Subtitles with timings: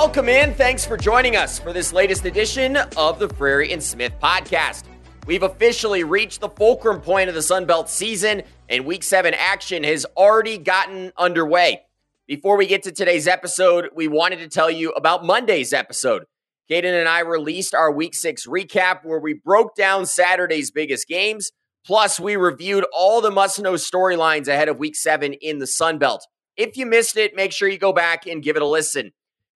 [0.00, 0.54] Welcome in.
[0.54, 4.84] Thanks for joining us for this latest edition of the Frary and Smith podcast.
[5.26, 9.82] We've officially reached the fulcrum point of the Sun Belt season, and week seven action
[9.82, 11.82] has already gotten underway.
[12.28, 16.22] Before we get to today's episode, we wanted to tell you about Monday's episode.
[16.70, 21.50] Kaiden and I released our week six recap where we broke down Saturday's biggest games.
[21.84, 25.98] Plus, we reviewed all the must know storylines ahead of week seven in the Sun
[25.98, 26.24] Belt.
[26.56, 29.10] If you missed it, make sure you go back and give it a listen.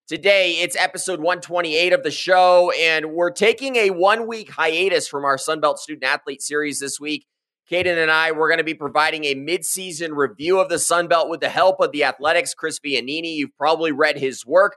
[0.09, 5.25] Today, it's episode 128 of the show, and we're taking a one week hiatus from
[5.25, 7.25] our Sun Belt Student Athlete Series this week.
[7.71, 11.29] Kaiden and I, we're going to be providing a midseason review of the Sun Belt
[11.29, 13.37] with the help of the Athletic's, Chris Vannini.
[13.37, 14.75] You've probably read his work.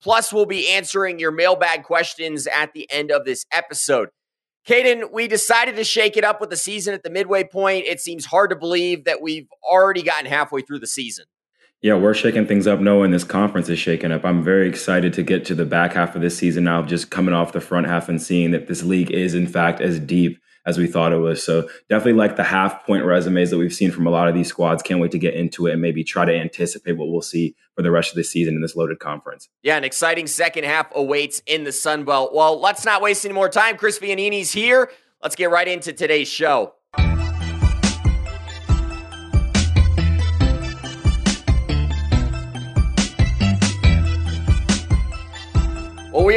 [0.00, 4.10] Plus, we'll be answering your mailbag questions at the end of this episode.
[4.64, 7.86] Kaiden, we decided to shake it up with the season at the midway point.
[7.86, 11.24] It seems hard to believe that we've already gotten halfway through the season.
[11.80, 14.24] Yeah, we're shaking things up knowing this conference is shaking up.
[14.24, 17.32] I'm very excited to get to the back half of this season now, just coming
[17.32, 20.76] off the front half and seeing that this league is, in fact, as deep as
[20.76, 21.40] we thought it was.
[21.40, 24.48] So definitely like the half point resumes that we've seen from a lot of these
[24.48, 24.82] squads.
[24.82, 27.82] Can't wait to get into it and maybe try to anticipate what we'll see for
[27.82, 29.48] the rest of the season in this loaded conference.
[29.62, 32.34] Yeah, an exciting second half awaits in the Sun Belt.
[32.34, 33.76] Well, let's not waste any more time.
[33.76, 34.90] Chris Vannini's here.
[35.22, 36.74] Let's get right into today's show.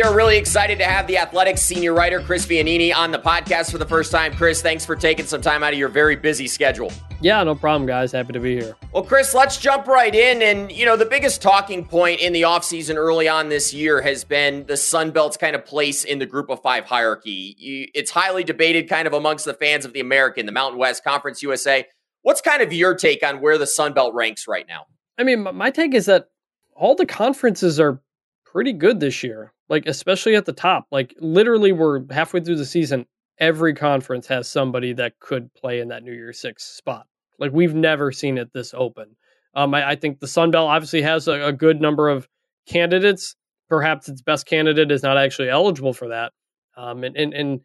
[0.02, 3.69] We are really excited to have the Athletic's senior writer, Chris Vannini, on the podcast
[3.69, 4.33] for the first time.
[4.33, 6.91] Chris, thanks for taking some time out of your very busy schedule.
[7.21, 8.11] Yeah, no problem, guys.
[8.11, 8.75] Happy to be here.
[8.94, 10.41] Well, Chris, let's jump right in.
[10.41, 14.23] And, you know, the biggest talking point in the offseason early on this year has
[14.23, 17.91] been the Sun Belt's kind of place in the group of five hierarchy.
[17.94, 21.44] It's highly debated kind of amongst the fans of the American, the Mountain West Conference
[21.44, 21.85] USA.
[22.23, 24.88] What's kind of your take on where the Sun Belt ranks right now?
[25.19, 26.29] I mean, my take is that
[26.75, 28.01] all the conferences are
[28.44, 30.86] pretty good this year like especially at the top.
[30.92, 33.06] Like literally, we're halfway through the season.
[33.40, 37.08] Every conference has somebody that could play in that New Year's Six spot.
[37.40, 39.16] Like we've never seen it this open.
[39.56, 42.28] Um, I, I think the Sun Belt obviously has a, a good number of
[42.68, 43.36] candidates.
[43.70, 46.34] Perhaps its best candidate is not actually eligible for that.
[46.76, 47.62] Um, and, and, and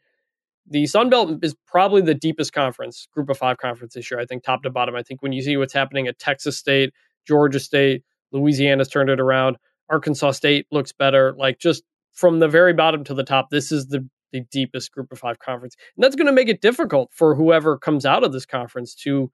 [0.69, 4.21] the Sun Belt is probably the deepest conference, group of five conference this year.
[4.21, 4.95] I think top to bottom.
[4.95, 6.93] I think when you see what's happening at Texas State,
[7.27, 9.57] Georgia State, Louisiana's turned it around.
[9.91, 11.35] Arkansas State looks better.
[11.37, 11.83] Like just
[12.17, 15.39] from the very bottom to the top, this is the the deepest group of five
[15.39, 15.77] conference.
[15.97, 19.31] And that's going to make it difficult for whoever comes out of this conference to,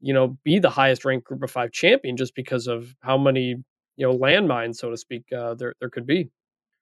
[0.00, 3.54] you know, be the highest ranked group of five champion just because of how many,
[3.96, 6.28] you know, landmines, so to speak, uh, there, there could be.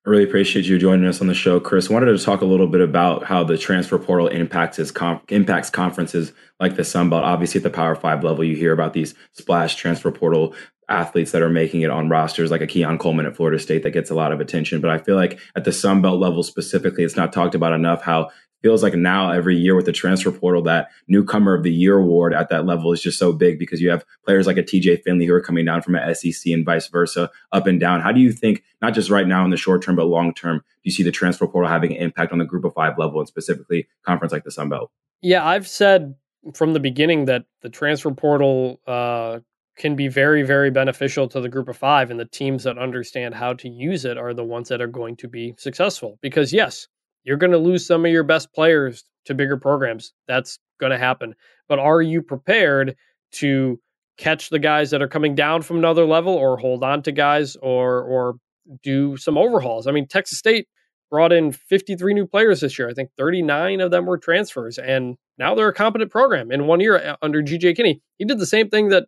[0.06, 1.91] I really appreciate you joining us on the show, Chris.
[1.91, 5.69] Wanted to talk a little bit about how the transfer portal impacts his com- impacts
[5.69, 7.22] conferences like the Sun Belt.
[7.22, 10.55] Obviously, at the Power Five level, you hear about these splash transfer portal
[10.89, 13.91] athletes that are making it on rosters, like a Keon Coleman at Florida State, that
[13.91, 14.81] gets a lot of attention.
[14.81, 18.00] But I feel like at the Sun Belt level specifically, it's not talked about enough.
[18.00, 18.31] How
[18.62, 22.34] feels like now every year with the transfer portal that newcomer of the year award
[22.34, 25.26] at that level is just so big because you have players like a TJ Finley
[25.26, 28.00] who are coming down from a SEC and vice versa up and down.
[28.00, 30.59] How do you think, not just right now in the short term, but long term,
[30.59, 33.19] do you see the transfer portal having an impact on the group of five level
[33.21, 34.91] and specifically conference like the Sun Belt?
[35.22, 36.15] Yeah, I've said
[36.54, 39.41] from the beginning that the transfer portal uh,
[39.77, 42.10] can be very, very beneficial to the group of five.
[42.10, 45.16] And the teams that understand how to use it are the ones that are going
[45.16, 46.19] to be successful.
[46.21, 46.87] Because, yes,
[47.25, 50.12] you're going to lose some of your best players to bigger programs.
[50.26, 51.34] That's going to happen.
[51.69, 52.97] But are you prepared
[53.32, 53.78] to
[54.16, 57.56] catch the guys that are coming down from another level or hold on to guys
[57.56, 58.36] or, or
[58.82, 59.86] do some overhauls?
[59.86, 60.66] I mean, Texas State
[61.10, 62.88] brought in 53 new players this year.
[62.88, 66.53] I think 39 of them were transfers, and now they're a competent program.
[66.53, 68.00] In one year uh, under GJ Kinne.
[68.16, 69.06] he did the same thing that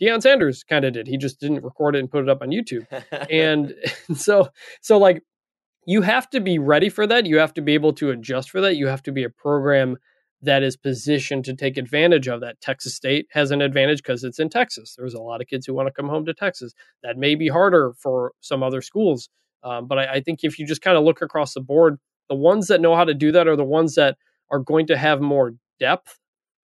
[0.00, 1.06] Deion Sanders kind of did.
[1.06, 2.86] He just didn't record it and put it up on YouTube.
[3.30, 3.74] and
[4.16, 4.48] so,
[4.80, 5.22] so like
[5.86, 7.26] you have to be ready for that.
[7.26, 8.76] You have to be able to adjust for that.
[8.76, 9.96] You have to be a program
[10.42, 12.60] that is positioned to take advantage of that.
[12.60, 14.94] Texas State has an advantage because it's in Texas.
[14.96, 16.72] There's a lot of kids who want to come home to Texas.
[17.02, 19.28] That may be harder for some other schools.
[19.62, 21.98] Um, but I, I think if you just kind of look across the board,
[22.28, 24.16] the ones that know how to do that are the ones that
[24.50, 26.18] are going to have more depth.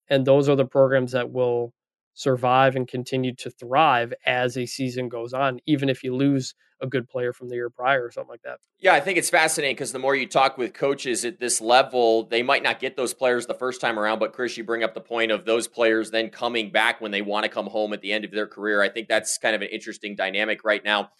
[0.08, 1.72] And those are the programs that will
[2.16, 6.86] survive and continue to thrive as a season goes on, even if you lose a
[6.86, 8.58] good player from the year prior or something like that.
[8.78, 12.24] Yeah, I think it's fascinating because the more you talk with coaches at this level,
[12.24, 14.18] they might not get those players the first time around.
[14.18, 17.22] But Chris, you bring up the point of those players then coming back when they
[17.22, 18.82] want to come home at the end of their career.
[18.82, 21.10] I think that's kind of an interesting dynamic right now.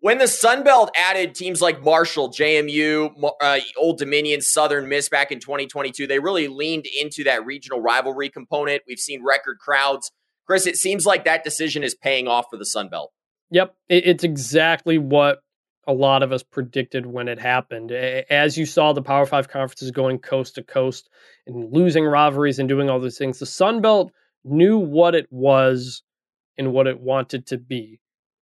[0.00, 5.32] When the Sun Belt added teams like Marshall, JMU, uh, Old Dominion, Southern Miss back
[5.32, 8.82] in 2022, they really leaned into that regional rivalry component.
[8.86, 10.12] We've seen record crowds
[10.46, 13.12] Chris, it seems like that decision is paying off for the Sun Belt.
[13.50, 15.38] Yep, it's exactly what
[15.86, 17.92] a lot of us predicted when it happened.
[17.92, 21.08] As you saw the Power Five conferences going coast to coast
[21.46, 24.12] and losing rivalries and doing all those things, the Sun Belt
[24.44, 26.02] knew what it was
[26.58, 28.00] and what it wanted to be.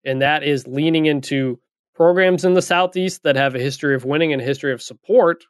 [0.06, 1.60] And that is leaning into
[1.96, 5.44] programs in the Southeast that have a history of winning and a history of support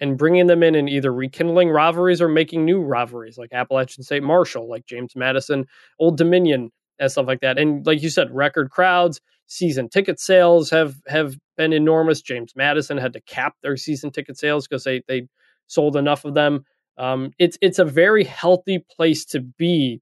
[0.00, 4.22] and bringing them in and either rekindling rivalries or making new rivalries like Appalachian State
[4.22, 5.66] Marshall, like James Madison,
[5.98, 7.58] Old Dominion, and stuff like that.
[7.58, 12.22] And like you said, record crowds, season ticket sales have have been enormous.
[12.22, 15.28] James Madison had to cap their season ticket sales because they they
[15.66, 16.64] sold enough of them.
[16.96, 20.00] Um, it's it's a very healthy place to be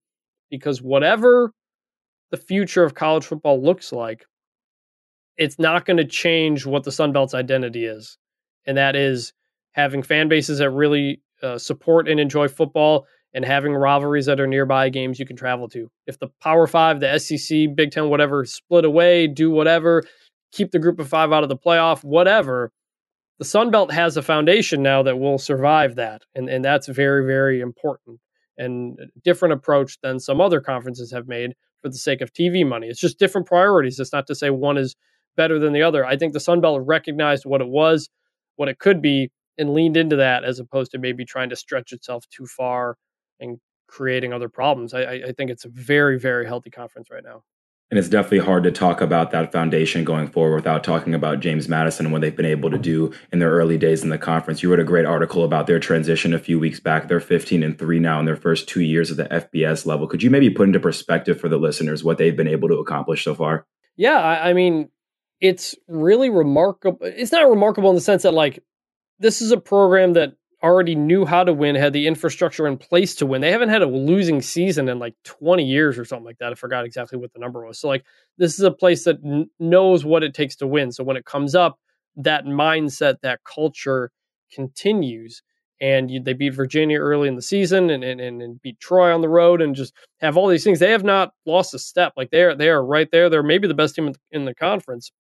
[0.51, 1.53] because whatever
[2.31, 4.27] the future of college football looks like,
[5.37, 8.19] it's not going to change what the Sun Belt's identity is,
[8.67, 9.33] and that is
[9.73, 14.47] having fan bases that really uh, support and enjoy football and having rivalries that are
[14.47, 15.91] nearby games you can travel to.
[16.07, 20.03] If the Power Five, the SEC, Big Ten, whatever, split away, do whatever,
[20.53, 22.71] keep the group of five out of the playoff, whatever,
[23.39, 26.23] the Sun Belt has a foundation now that will survive that.
[26.35, 28.21] And, and that's very, very important
[28.59, 32.87] and different approach than some other conferences have made for the sake of TV money.
[32.87, 33.99] It's just different priorities.
[33.99, 34.95] It's not to say one is
[35.37, 36.05] better than the other.
[36.05, 38.11] I think the Sun Belt recognized what it was,
[38.57, 41.93] what it could be, and leaned into that as opposed to maybe trying to stretch
[41.93, 42.97] itself too far
[43.41, 44.95] and creating other problems.
[44.95, 47.43] I, I think it's a very, very healthy conference right now.
[47.91, 51.69] And it's definitely hard to talk about that foundation going forward without talking about James
[51.69, 54.63] Madison and what they've been able to do in their early days in the conference.
[54.63, 57.07] You wrote a great article about their transition a few weeks back.
[57.07, 60.07] They're 15 and 3 now in their first two years at the FBS level.
[60.07, 63.25] Could you maybe put into perspective for the listeners what they've been able to accomplish
[63.25, 63.67] so far?
[63.99, 64.89] Yeah, I, I mean,
[65.43, 66.99] it's really remarkable.
[67.03, 68.61] It's not remarkable in the sense that, like,
[69.23, 73.15] this is a program that already knew how to win, had the infrastructure in place
[73.17, 73.41] to win.
[73.41, 76.53] They haven't had a losing season in like 20 years or something like that.
[76.53, 77.79] I forgot exactly what the number was.
[77.79, 78.05] So, like,
[78.39, 80.93] this is a place that n- knows what it takes to win.
[80.93, 81.79] So, when it comes up,
[82.17, 84.11] that mindset, that culture
[84.53, 85.43] continues.
[85.81, 89.21] And you, they beat Virginia early in the season and, and, and beat Troy on
[89.21, 90.79] the road and just have all these things.
[90.79, 92.13] They have not lost a step.
[92.17, 93.29] Like, they are, they are right there.
[93.29, 95.11] They're maybe the best team in, in the conference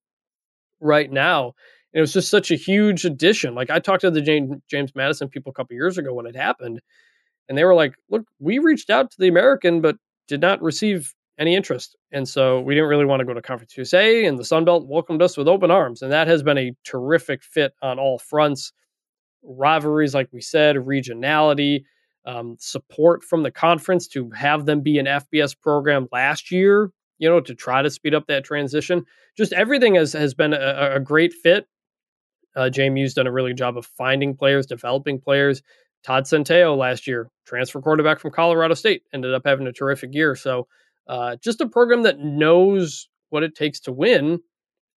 [0.81, 1.55] right now
[1.93, 3.55] it was just such a huge addition.
[3.55, 6.37] Like I talked to the James, James Madison people a couple years ago when it
[6.37, 6.81] happened,
[7.49, 9.97] and they were like, "Look, we reached out to the American, but
[10.29, 13.77] did not receive any interest, and so we didn't really want to go to Conference
[13.77, 16.73] USA." And the Sun Belt welcomed us with open arms, and that has been a
[16.85, 18.73] terrific fit on all fronts.
[19.43, 21.85] Rivalries, like we said, regionality,
[22.25, 26.91] um, support from the conference to have them be an FBS program last year.
[27.19, 29.05] You know, to try to speed up that transition.
[29.37, 31.69] Just everything has has been a, a great fit
[32.57, 35.63] uh, JMU's done a really good job of finding players, developing players.
[36.03, 40.35] Todd Centeio last year, transfer quarterback from Colorado State, ended up having a terrific year.
[40.35, 40.67] So,
[41.07, 44.41] uh, just a program that knows what it takes to win,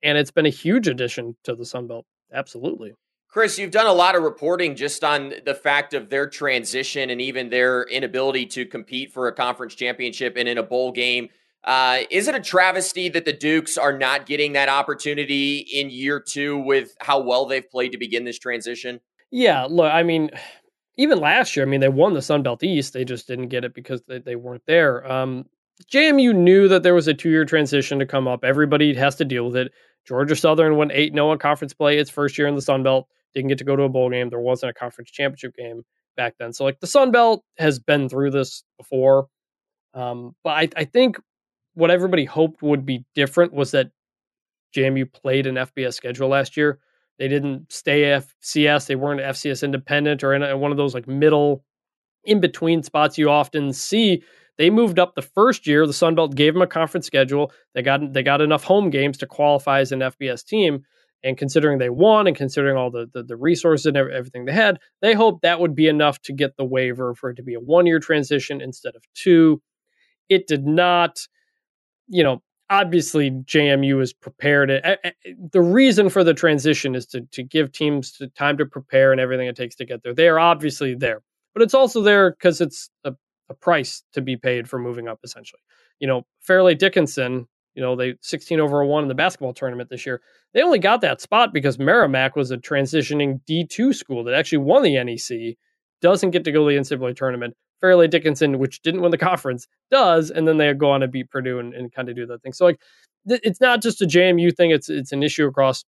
[0.03, 2.05] and it's been a huge addition to the Sun Belt.
[2.33, 2.93] Absolutely.
[3.29, 7.19] Chris, you've done a lot of reporting just on the fact of their transition and
[7.19, 11.27] even their inability to compete for a conference championship and in a bowl game.
[11.65, 16.19] Uh, is it a travesty that the Dukes are not getting that opportunity in year
[16.19, 18.99] two with how well they've played to begin this transition?
[19.31, 20.29] Yeah, look, I mean,
[20.97, 22.93] even last year, I mean, they won the Sun Belt East.
[22.93, 25.11] They just didn't get it because they, they weren't there.
[25.11, 25.45] Um,
[25.91, 28.43] JMU knew that there was a two year transition to come up.
[28.43, 29.71] Everybody has to deal with it.
[30.07, 33.07] Georgia Southern went 8 0 in conference play its first year in the Sun Belt.
[33.33, 34.29] Didn't get to go to a bowl game.
[34.29, 35.83] There wasn't a conference championship game
[36.15, 36.53] back then.
[36.53, 39.27] So, like, the Sun Belt has been through this before.
[39.93, 41.17] Um, but I, I think
[41.75, 43.91] what everybody hoped would be different was that
[44.75, 46.79] JMU played an FBS schedule last year.
[47.19, 48.87] They didn't stay FCS.
[48.87, 51.63] They weren't FCS independent or in, one of those like middle
[52.25, 54.23] in between spots you often see.
[54.57, 55.85] They moved up the first year.
[55.85, 57.51] The Sun Belt gave them a conference schedule.
[57.73, 60.83] They got they got enough home games to qualify as an FBS team.
[61.23, 64.79] And considering they won and considering all the, the, the resources and everything they had,
[65.01, 67.59] they hoped that would be enough to get the waiver for it to be a
[67.59, 69.61] one year transition instead of two.
[70.29, 71.19] It did not
[72.07, 74.69] you know, obviously JMU is prepared.
[75.51, 79.47] The reason for the transition is to to give teams time to prepare and everything
[79.47, 80.13] it takes to get there.
[80.13, 81.21] They are obviously there,
[81.53, 83.13] but it's also there because it's a,
[83.49, 85.19] a, price to be paid for moving up.
[85.23, 85.61] Essentially,
[85.99, 87.47] you know, Fairleigh Dickinson.
[87.75, 90.21] You know, they 16 over one in the basketball tournament this year.
[90.53, 94.81] They only got that spot because Merrimack was a transitioning D2 school that actually won
[94.81, 95.57] the NEC,
[96.01, 99.67] doesn't get to go to the NCAA tournament, Fairleigh Dickinson, which didn't win the conference,
[99.91, 102.41] does, and then they go on to beat Purdue and, and kind of do that
[102.41, 102.53] thing.
[102.53, 102.79] So like,
[103.27, 105.83] th- it's not just a JMU thing; it's it's an issue across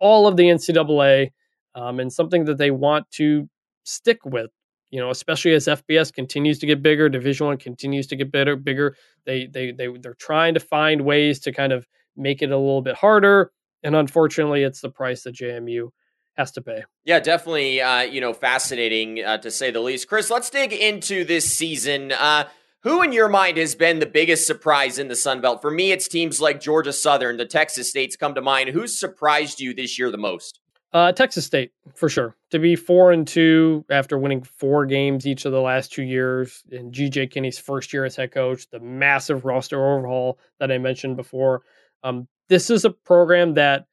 [0.00, 1.30] all of the NCAA,
[1.74, 3.48] um, and something that they want to
[3.84, 4.50] stick with.
[4.90, 8.56] You know, especially as FBS continues to get bigger, Division One continues to get better,
[8.56, 8.96] bigger.
[9.26, 12.82] They they they they're trying to find ways to kind of make it a little
[12.82, 13.50] bit harder
[13.84, 15.90] and unfortunately, it's the price that JMU
[16.34, 16.84] has to pay.
[17.04, 17.80] Yeah, definitely.
[17.80, 20.08] Uh, you know, fascinating uh, to say the least.
[20.08, 22.12] Chris, let's dig into this season.
[22.12, 22.48] Uh,
[22.82, 25.62] who, in your mind, has been the biggest surprise in the Sun Belt?
[25.62, 28.70] For me, it's teams like Georgia Southern, the Texas states come to mind.
[28.70, 30.60] Who's surprised you this year the most?
[30.92, 32.36] Uh, Texas State for sure.
[32.50, 36.62] To be four and two after winning four games each of the last two years
[36.70, 41.16] in GJ Kinne's first year as head coach, the massive roster overhaul that I mentioned
[41.16, 41.62] before.
[42.04, 43.86] Um, this is a program that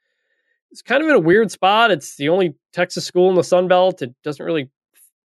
[0.72, 1.92] is kind of in a weird spot.
[1.92, 4.02] It's the only Texas school in the Sun Belt.
[4.02, 4.70] It doesn't really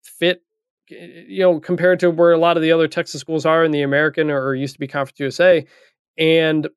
[0.03, 0.43] fit,
[0.89, 3.81] you know, compared to where a lot of the other Texas schools are in the
[3.81, 5.65] American or used to be Conference USA,
[6.17, 6.67] and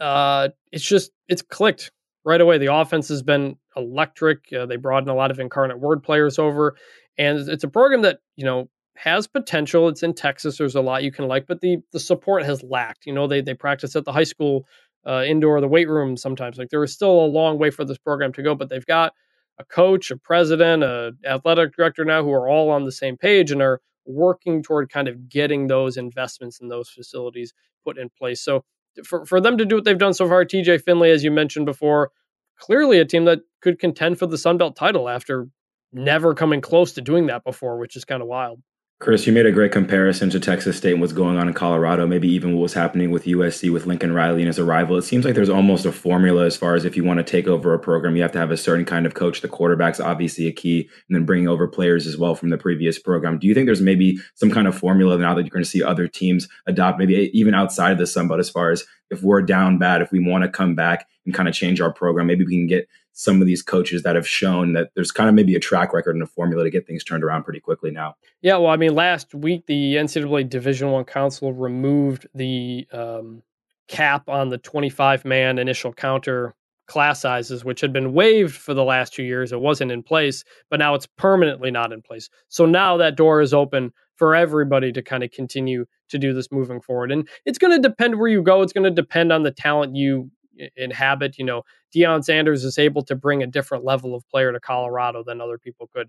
[0.00, 1.92] uh, it's just it's clicked
[2.24, 2.58] right away.
[2.58, 4.52] The offense has been electric.
[4.52, 6.76] Uh, they brought in a lot of incarnate word players over,
[7.18, 9.88] and it's a program that you know has potential.
[9.88, 10.58] It's in Texas.
[10.58, 13.06] There's a lot you can like, but the the support has lacked.
[13.06, 14.66] You know, they they practice at the high school
[15.06, 16.58] uh, indoor, the weight room sometimes.
[16.58, 19.12] Like there is still a long way for this program to go, but they've got
[19.58, 23.50] a coach, a president, a athletic director now who are all on the same page
[23.50, 27.52] and are working toward kind of getting those investments in those facilities
[27.84, 28.42] put in place.
[28.42, 28.64] So
[29.04, 31.66] for, for them to do what they've done so far, TJ Finley, as you mentioned
[31.66, 32.10] before,
[32.58, 35.48] clearly a team that could contend for the Sun Belt title after
[35.92, 38.60] never coming close to doing that before, which is kind of wild.
[39.00, 42.06] Chris, you made a great comparison to Texas State and what's going on in Colorado,
[42.06, 44.96] maybe even what was happening with USC with Lincoln Riley and his arrival.
[44.96, 47.48] It seems like there's almost a formula as far as if you want to take
[47.48, 49.40] over a program, you have to have a certain kind of coach.
[49.40, 52.98] The quarterback's obviously a key, and then bringing over players as well from the previous
[52.98, 53.38] program.
[53.38, 55.82] Do you think there's maybe some kind of formula now that you're going to see
[55.82, 59.42] other teams adopt, maybe even outside of the Sun Belt, as far as if we're
[59.42, 62.44] down bad, if we want to come back and kind of change our program, maybe
[62.44, 65.54] we can get some of these coaches that have shown that there's kind of maybe
[65.54, 68.16] a track record and a formula to get things turned around pretty quickly now.
[68.42, 73.42] Yeah, well, I mean, last week the NCAA Division One Council removed the um,
[73.88, 76.54] cap on the 25 man initial counter
[76.86, 79.52] class sizes, which had been waived for the last two years.
[79.52, 82.28] It wasn't in place, but now it's permanently not in place.
[82.48, 86.52] So now that door is open for everybody to kind of continue to do this
[86.52, 87.10] moving forward.
[87.10, 88.62] And it's going to depend where you go.
[88.62, 90.30] It's going to depend on the talent you
[90.76, 91.38] inhabit.
[91.38, 91.62] You know,
[91.94, 95.58] Deion Sanders is able to bring a different level of player to Colorado than other
[95.58, 96.08] people could.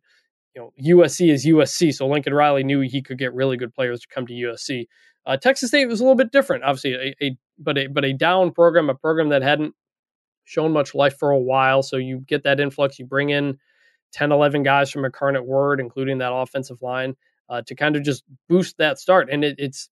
[0.56, 4.02] You know, USC is USC, so Lincoln Riley knew he could get really good players
[4.02, 4.88] to come to USC.
[5.26, 8.14] Uh, Texas State was a little bit different, obviously, a, a, but a but a
[8.14, 9.74] down program, a program that hadn't
[10.46, 11.84] shown much life for a while.
[11.84, 13.58] So you get that influx, you bring in
[14.14, 17.16] 10, 11 guys from Incarnate Word, including that offensive line,
[17.50, 19.30] uh, to kind of just boost that start.
[19.30, 19.90] And it, it's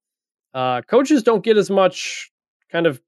[0.54, 2.32] uh, coaches don't get as much
[2.72, 3.02] kind of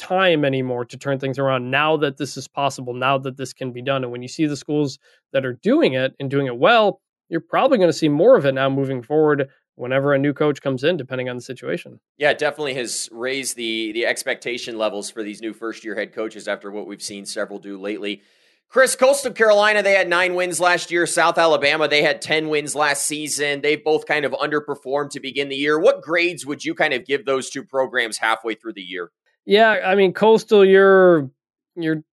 [0.00, 3.70] time anymore to turn things around now that this is possible, now that this can
[3.70, 4.02] be done.
[4.02, 4.98] And when you see the schools
[5.32, 8.46] that are doing it and doing it well, you're probably going to see more of
[8.46, 12.00] it now moving forward whenever a new coach comes in, depending on the situation.
[12.18, 16.12] Yeah, it definitely has raised the the expectation levels for these new first year head
[16.12, 18.22] coaches after what we've seen several do lately.
[18.68, 21.04] Chris, Coastal Carolina, they had nine wins last year.
[21.04, 23.62] South Alabama, they had 10 wins last season.
[23.62, 25.76] They've both kind of underperformed to begin the year.
[25.76, 29.10] What grades would you kind of give those two programs halfway through the year?
[29.50, 31.28] Yeah, I mean, Coastal, you're
[31.74, 32.04] you're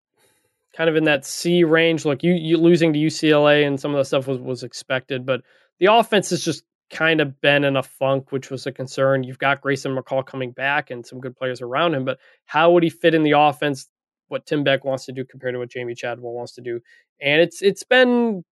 [0.75, 2.07] kind of in that C range.
[2.07, 5.43] Look, you you losing to UCLA and some of the stuff was was expected, but
[5.79, 9.23] the offense has just kind of been in a funk, which was a concern.
[9.23, 12.83] You've got Grayson McCall coming back and some good players around him, but how would
[12.83, 13.87] he fit in the offense?
[14.29, 16.81] What Tim Beck wants to do compared to what Jamey Chadwell wants to do,
[17.21, 18.45] and it's it's been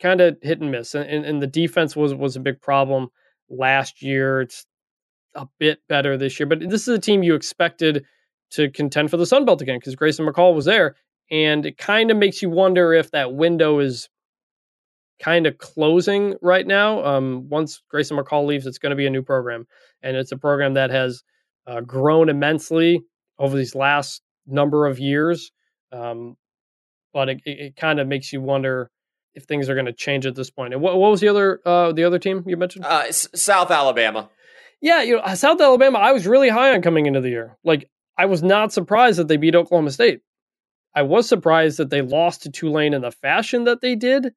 [0.00, 0.94] kind of hit and miss.
[0.94, 3.08] And, and the defense was was a big problem
[3.50, 4.42] last year.
[4.42, 4.64] It's
[5.34, 8.06] a bit better this year, but this is a team you expected
[8.50, 10.96] to contend for the Sun Belt again because Grayson McCall was there.
[11.30, 14.08] And it kind of makes you wonder if that window is
[15.20, 17.04] kind of closing right now.
[17.04, 19.66] Um, once Grayson McCall leaves, it's going to be a new program.
[20.02, 21.22] And it's a program that has
[21.66, 23.02] uh, grown immensely
[23.38, 25.52] over these last number of years.
[25.92, 26.36] Um,
[27.12, 28.90] but it, it, it kind of makes you wonder
[29.34, 30.72] if things are going to change at this point.
[30.72, 32.84] And what, what was the other uh, the other team you mentioned?
[32.84, 34.30] Uh, South Alabama.
[34.80, 35.98] Yeah, you know, South Alabama.
[35.98, 37.56] I was really high on coming into the year.
[37.64, 40.20] Like I was not surprised that they beat Oklahoma State.
[40.94, 44.32] I was surprised that they lost to Tulane in the fashion that they did,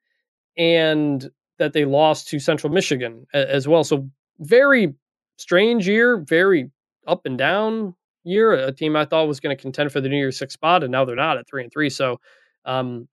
[0.58, 3.84] and that they lost to Central Michigan as well.
[3.84, 4.10] So
[4.40, 4.94] very
[5.38, 6.70] strange year, very
[7.08, 8.54] up and down year.
[8.54, 10.92] A team I thought was going to contend for the New Year's Six spot, and
[10.92, 11.90] now they're not at three and three.
[11.90, 12.20] So
[12.66, 13.08] um,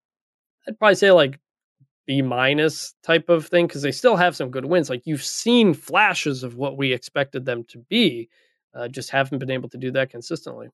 [0.66, 1.38] I'd probably say like
[2.06, 4.90] B minus type of thing because they still have some good wins.
[4.90, 8.28] Like you've seen flashes of what we expected them to be
[8.74, 10.68] uh, just haven't been able to do that consistently.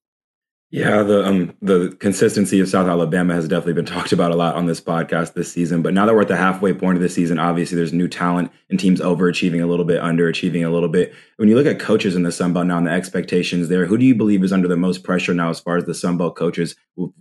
[0.74, 4.56] Yeah, the um the consistency of South Alabama has definitely been talked about a lot
[4.56, 5.82] on this podcast this season.
[5.82, 8.50] But now that we're at the halfway point of the season, obviously there's new talent
[8.70, 11.14] and teams overachieving a little bit, underachieving a little bit.
[11.36, 13.96] When you look at coaches in the Sun Belt now and the expectations there, who
[13.96, 16.34] do you believe is under the most pressure now as far as the Sun Belt
[16.34, 16.74] coaches,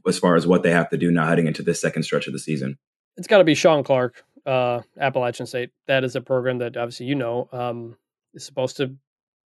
[0.08, 2.34] as far as what they have to do now heading into this second stretch of
[2.34, 2.80] the season?
[3.18, 5.70] It's got to be Shawn Clark, uh, Appalachian State.
[5.86, 7.98] That is a program that obviously you know um,
[8.34, 8.96] is supposed to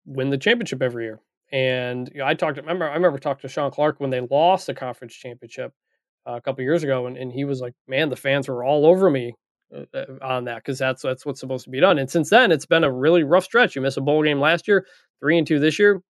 [0.08, 1.20] win the championship every year.
[1.52, 2.56] And you know, I talked.
[2.56, 5.72] To, remember, I remember talking to Shawn Clark when they lost the conference championship
[6.26, 8.84] uh, a couple years ago, and, and he was like, "Man, the fans were all
[8.84, 9.34] over me
[9.74, 12.52] uh, uh on that because that's that's what's supposed to be done." And since then,
[12.52, 13.74] it's been a really rough stretch.
[13.74, 14.86] You miss a bowl game last year,
[15.20, 16.02] three and two this year.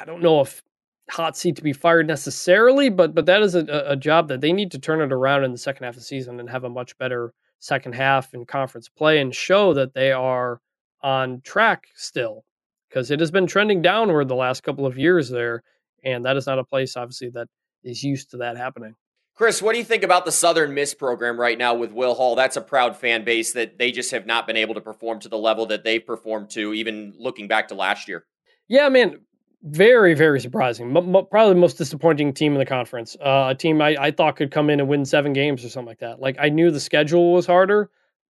[0.00, 0.62] I don't know if
[1.10, 4.52] hot seat to be fired necessarily, but but that is a, a job that they
[4.54, 6.70] need to turn it around in the second half of the season and have a
[6.70, 10.60] much better second half in conference play and show that they are
[11.02, 12.44] on track still
[12.88, 15.62] because it has been trending downward the last couple of years there.
[16.04, 17.48] And that is not a place, obviously, that
[17.82, 18.94] is used to that happening.
[19.34, 22.34] Chris, what do you think about the Southern Miss program right now with Will Hall?
[22.34, 25.28] That's a proud fan base that they just have not been able to perform to
[25.28, 28.26] the level that they performed to, even looking back to last year.
[28.66, 29.20] Yeah, man,
[29.62, 30.96] very, very surprising.
[30.96, 33.16] M- m- probably the most disappointing team in the conference.
[33.20, 35.88] Uh, a team I, I thought could come in and win seven games or something
[35.88, 36.20] like that.
[36.20, 37.90] Like I knew the schedule was harder,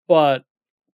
[0.09, 0.43] but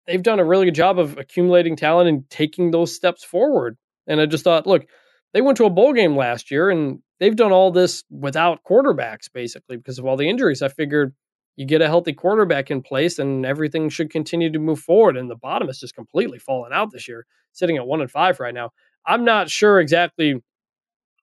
[0.07, 3.77] they've done a really good job of accumulating talent and taking those steps forward.
[4.07, 4.85] And I just thought, look,
[5.33, 9.31] they went to a bowl game last year and they've done all this without quarterbacks
[9.33, 10.61] basically because of all the injuries.
[10.61, 11.13] I figured
[11.55, 15.17] you get a healthy quarterback in place and everything should continue to move forward.
[15.17, 18.39] And the bottom is just completely fallen out this year, sitting at one and five
[18.39, 18.71] right now.
[19.05, 20.41] I'm not sure exactly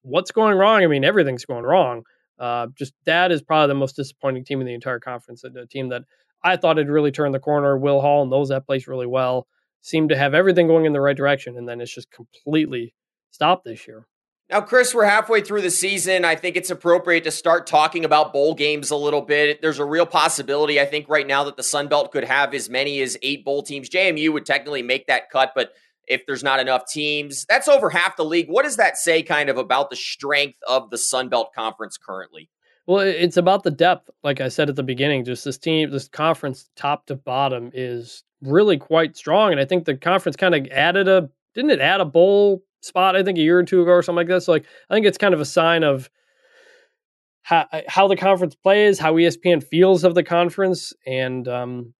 [0.02, 0.82] what's going wrong.
[0.82, 2.02] I mean, everything's going wrong.
[2.38, 5.44] Uh, just that is probably the most disappointing team in the entire conference.
[5.44, 6.02] A team that
[6.42, 7.76] I thought had really turned the corner.
[7.76, 9.46] Will Hall knows that place really well.
[9.82, 12.94] Seemed to have everything going in the right direction, and then it's just completely
[13.30, 14.06] stopped this year.
[14.50, 16.24] Now, Chris, we're halfway through the season.
[16.24, 19.62] I think it's appropriate to start talking about bowl games a little bit.
[19.62, 22.68] There's a real possibility, I think, right now that the Sun Belt could have as
[22.68, 23.88] many as eight bowl teams.
[23.88, 25.72] JMU would technically make that cut, but
[26.08, 28.48] if there's not enough teams, that's over half the league.
[28.48, 32.50] What does that say kind of about the strength of the Sun Belt Conference currently?
[32.90, 34.10] Well, it's about the depth.
[34.24, 38.24] Like I said at the beginning, just this team, this conference, top to bottom, is
[38.42, 39.52] really quite strong.
[39.52, 43.14] And I think the conference kind of added a, didn't it add a bowl spot?
[43.14, 44.40] I think a year or two ago or something like that.
[44.40, 46.10] So, like, I think it's kind of a sign of
[47.42, 51.94] how how the conference plays, how ESPN feels of the conference, and um,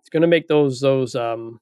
[0.00, 1.60] it's going to make those those um,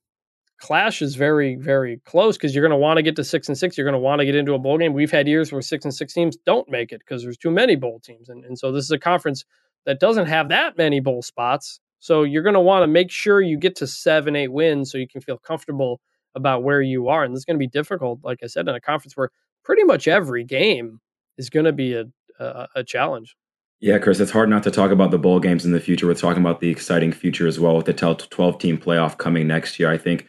[0.63, 3.59] clash is very, very close because you're going to want to get to six and
[3.59, 3.77] six.
[3.77, 4.93] You're going to want to get into a bowl game.
[4.93, 7.75] We've had years where six and six teams don't make it because there's too many
[7.75, 8.29] bowl teams.
[8.29, 9.45] And, and so this is a conference
[9.87, 11.81] that doesn't have that many bowl spots.
[11.99, 14.99] So you're going to want to make sure you get to seven, eight wins so
[14.99, 16.01] you can feel comfortable
[16.37, 17.25] about where you are.
[17.25, 19.31] And this is going to be difficult, like I said, in a conference where
[19.65, 21.01] pretty much every game
[21.39, 22.05] is going to be a,
[22.39, 23.35] a, a challenge.
[23.81, 26.07] Yeah, Chris, it's hard not to talk about the bowl games in the future.
[26.07, 29.81] We're talking about the exciting future as well with the 12 team playoff coming next
[29.81, 29.91] year.
[29.91, 30.29] I think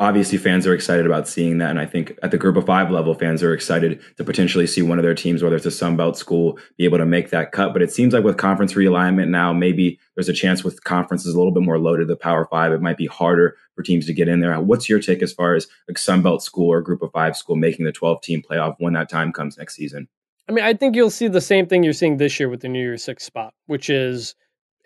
[0.00, 1.68] obviously fans are excited about seeing that.
[1.68, 4.80] And I think at the group of five level, fans are excited to potentially see
[4.80, 7.52] one of their teams, whether it's a Sun Belt school, be able to make that
[7.52, 7.74] cut.
[7.74, 11.38] But it seems like with conference realignment now, maybe there's a chance with conferences a
[11.38, 14.26] little bit more loaded, the Power Five, it might be harder for teams to get
[14.26, 14.58] in there.
[14.58, 17.56] What's your take as far as like Sun Belt school or group of five school
[17.56, 20.08] making the 12 team playoff when that time comes next season?
[20.48, 22.68] I mean, I think you'll see the same thing you're seeing this year with the
[22.68, 24.34] New Year's Six spot, which is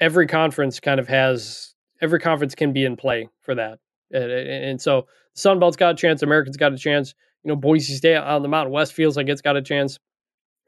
[0.00, 3.79] every conference kind of has every conference can be in play for that.
[4.14, 5.03] And, and so
[5.35, 6.22] the Sun Belt's got a chance.
[6.22, 7.14] Americans got a chance.
[7.42, 9.98] You know, Boise State on the Mountain West feels like it's got a chance.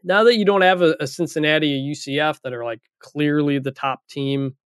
[0.05, 3.73] Now that you don't have a, a Cincinnati, a UCF that are like clearly the
[3.73, 4.57] top team,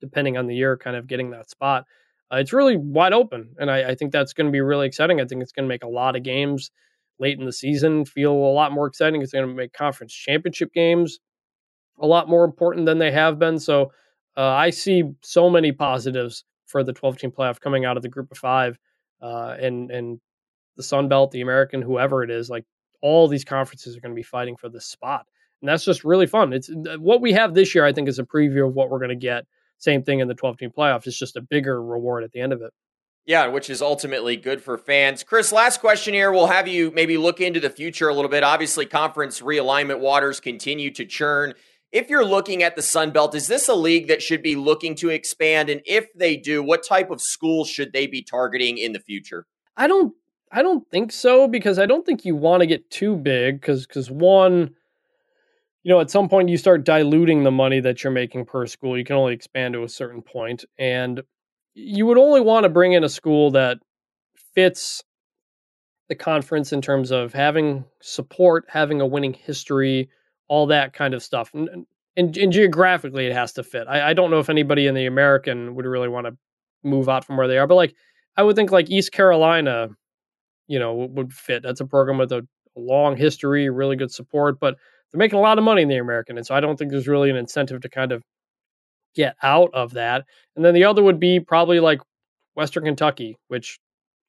[0.00, 1.84] depending on the year, kind of getting that spot,
[2.32, 3.54] uh, it's really wide open.
[3.58, 5.20] And I, I think that's going to be really exciting.
[5.20, 6.70] I think it's going to make a lot of games
[7.18, 9.20] late in the season feel a lot more exciting.
[9.20, 11.18] It's going to make conference championship games
[12.00, 13.58] a lot more important than they have been.
[13.58, 13.92] So
[14.36, 18.08] uh, I see so many positives for the 12 team playoff coming out of the
[18.08, 18.78] group of five
[19.20, 20.20] uh, and and
[20.76, 22.64] the Sun Belt, the American, whoever it is, like
[23.02, 25.26] all these conferences are going to be fighting for this spot,
[25.60, 26.52] and that's just really fun.
[26.52, 27.84] It's what we have this year.
[27.84, 29.44] I think is a preview of what we're going to get.
[29.78, 31.06] Same thing in the 12 team playoff.
[31.06, 32.72] It's just a bigger reward at the end of it.
[33.24, 35.22] Yeah, which is ultimately good for fans.
[35.22, 36.32] Chris, last question here.
[36.32, 38.42] We'll have you maybe look into the future a little bit.
[38.42, 41.54] Obviously, conference realignment waters continue to churn.
[41.92, 44.94] If you're looking at the Sun Belt, is this a league that should be looking
[44.96, 45.68] to expand?
[45.68, 49.46] And if they do, what type of schools should they be targeting in the future?
[49.76, 50.14] I don't
[50.50, 53.86] I don't think so because I don't think you want to get too big because
[53.86, 54.74] because one,
[55.82, 58.96] you know, at some point you start diluting the money that you're making per school.
[58.96, 61.22] You can only expand to a certain point, and
[61.74, 63.78] you would only want to bring in a school that
[64.54, 65.02] fits
[66.08, 70.10] the conference in terms of having support, having a winning history,
[70.52, 71.50] all that kind of stuff.
[71.54, 73.86] And, and, and geographically, it has to fit.
[73.88, 76.36] I, I don't know if anybody in the American would really want to
[76.84, 77.94] move out from where they are, but like
[78.36, 79.88] I would think like East Carolina,
[80.66, 81.62] you know, would fit.
[81.62, 84.76] That's a program with a long history, really good support, but
[85.10, 87.08] they're making a lot of money in the American, and so I don't think there's
[87.08, 88.22] really an incentive to kind of
[89.14, 90.24] get out of that.
[90.54, 92.00] And then the other would be probably like
[92.56, 93.78] Western Kentucky, which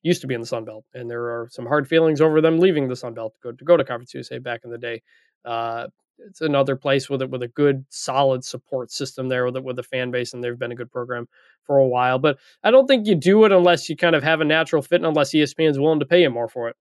[0.03, 2.59] used to be in the Sun Belt, and there are some hard feelings over them
[2.59, 5.01] leaving the Sun Belt to go to, go to Conference USA back in the day.
[5.43, 5.87] Uh,
[6.19, 9.83] it's another place with it with a good, solid support system there with with a
[9.83, 11.27] fan base, and they've been a good program
[11.63, 12.19] for a while.
[12.19, 14.97] But I don't think you do it unless you kind of have a natural fit,
[14.97, 16.75] and unless ESPN is willing to pay you more for it.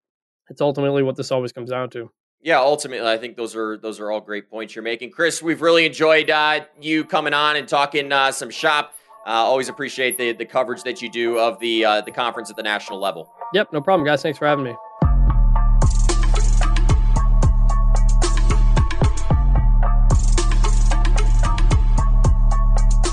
[0.49, 2.11] It's ultimately what this always comes down to.
[2.43, 5.43] Yeah, ultimately, I think those are those are all great points you're making, Chris.
[5.43, 8.95] We've really enjoyed uh, you coming on and talking uh, some shop.
[9.25, 12.57] Uh, always appreciate the the coverage that you do of the uh, the conference at
[12.57, 13.33] the national level.
[13.55, 14.23] Yep, no problem, guys.
[14.23, 14.75] Thanks for having me.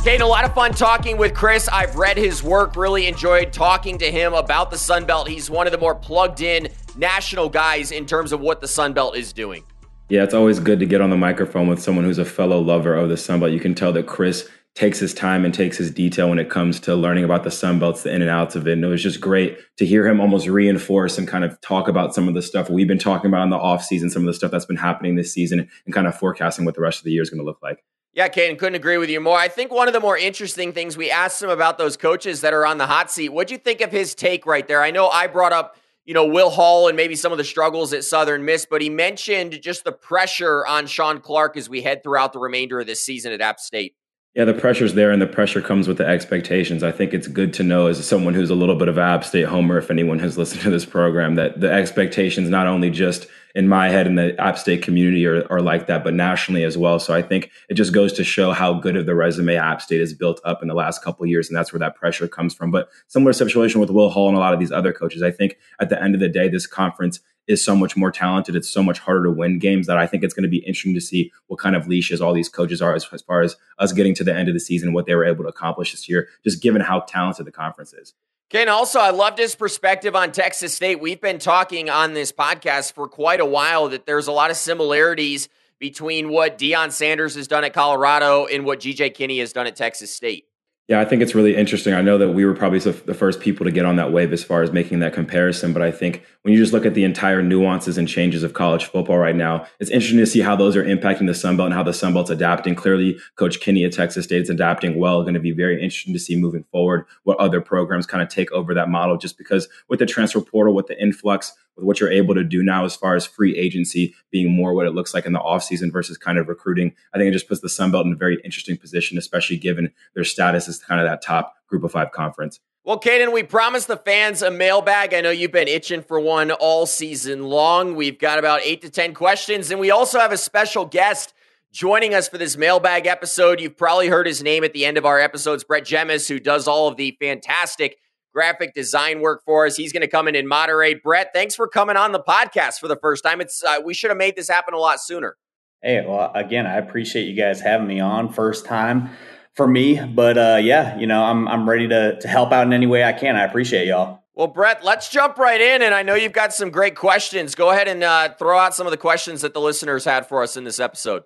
[0.09, 1.67] Kane, a lot of fun talking with Chris.
[1.67, 5.27] I've read his work, really enjoyed talking to him about the Sun Belt.
[5.27, 8.93] He's one of the more plugged in national guys in terms of what the Sun
[8.93, 9.63] Belt is doing.
[10.09, 12.95] Yeah, it's always good to get on the microphone with someone who's a fellow lover
[12.95, 13.51] of the Sun Belt.
[13.51, 16.79] You can tell that Chris takes his time and takes his detail when it comes
[16.79, 18.73] to learning about the Sun Belts, the in and outs of it.
[18.73, 22.15] And it was just great to hear him almost reinforce and kind of talk about
[22.15, 24.33] some of the stuff we've been talking about in the off season, some of the
[24.33, 27.11] stuff that's been happening this season, and kind of forecasting what the rest of the
[27.11, 27.83] year is going to look like.
[28.19, 29.37] Yeah, Kaiden, couldn't agree with you more.
[29.37, 32.53] I think one of the more interesting things we asked him about those coaches that
[32.53, 33.29] are on the hot seat.
[33.29, 34.83] What'd you think of his take right there?
[34.83, 37.93] I know I brought up, you know, Will Hall and maybe some of the struggles
[37.93, 42.03] at Southern Miss, but he mentioned just the pressure on Shawn Clark as we head
[42.03, 43.95] throughout the remainder of this season at App State.
[44.35, 46.83] Yeah, the pressure's there, and the pressure comes with the expectations.
[46.83, 49.45] I think it's good to know, as someone who's a little bit of App State
[49.45, 53.67] homer, if anyone has listened to this program, that the expectations not only just– in
[53.67, 56.99] my head in the App State community are, are like that, but nationally as well.
[56.99, 59.99] So I think it just goes to show how good of the resume App State
[59.99, 62.71] has built up in the last couple years, and that's where that pressure comes from.
[62.71, 65.23] But similar situation with Will Hall and a lot of these other coaches.
[65.23, 68.55] I think at the end of the day, this conference is so much more talented.
[68.55, 70.93] It's so much harder to win games that I think it's going to be interesting
[70.93, 73.91] to see what kind of leashes all these coaches are as, as far as us
[73.91, 76.27] getting to the end of the season, what they were able to accomplish this year,
[76.43, 78.13] just given how talented the conference is.
[78.49, 80.99] Ken, also, I loved his perspective on Texas State.
[80.99, 84.57] We've been talking on this podcast for quite a while that there's a lot of
[84.57, 89.67] similarities between what Deion Sanders has done at Colorado and what GJ Kinne has done
[89.67, 90.47] at Texas State.
[90.89, 91.93] Yeah, I think it's really interesting.
[91.93, 94.43] I know that we were probably the first people to get on that wave as
[94.43, 97.43] far as making that comparison, but I think when you just look at the entire
[97.43, 100.83] nuances and changes of college football right now, it's interesting to see how those are
[100.83, 102.73] impacting the Sun Belt and how the Sun Belt's adapting.
[102.73, 105.21] Clearly, Coach Kinne at Texas State is adapting well.
[105.21, 108.51] Going to be very interesting to see moving forward what other programs kind of take
[108.51, 112.11] over that model, just because with the transfer portal, with the influx, with what you're
[112.11, 115.25] able to do now as far as free agency being more what it looks like
[115.25, 118.05] in the offseason versus kind of recruiting, I think it just puts the Sun Belt
[118.05, 121.83] in a very interesting position, especially given their status as kind of that top group
[121.83, 122.59] of five conference.
[122.83, 125.13] Well, Kaiden, we promised the fans a mailbag.
[125.13, 127.95] I know you've been itching for one all season long.
[127.95, 131.33] We've got about eight to 10 questions, and we also have a special guest
[131.71, 133.59] joining us for this mailbag episode.
[133.59, 136.67] You've probably heard his name at the end of our episodes, Brett Jemis, who does
[136.67, 137.97] all of the fantastic
[138.33, 139.75] graphic design work for us.
[139.75, 141.03] He's going to come in and moderate.
[141.03, 143.41] Brett, thanks for coming on the podcast for the first time.
[143.41, 145.35] It's uh, we should have made this happen a lot sooner.
[145.81, 149.09] Hey, well, again, I appreciate you guys having me on first time
[149.55, 152.73] for me, but uh, yeah, you know, I'm I'm ready to to help out in
[152.73, 153.35] any way I can.
[153.35, 154.23] I appreciate y'all.
[154.35, 157.55] Well, Brett, let's jump right in, and I know you've got some great questions.
[157.55, 160.43] Go ahead and uh, throw out some of the questions that the listeners had for
[160.43, 161.23] us in this episode.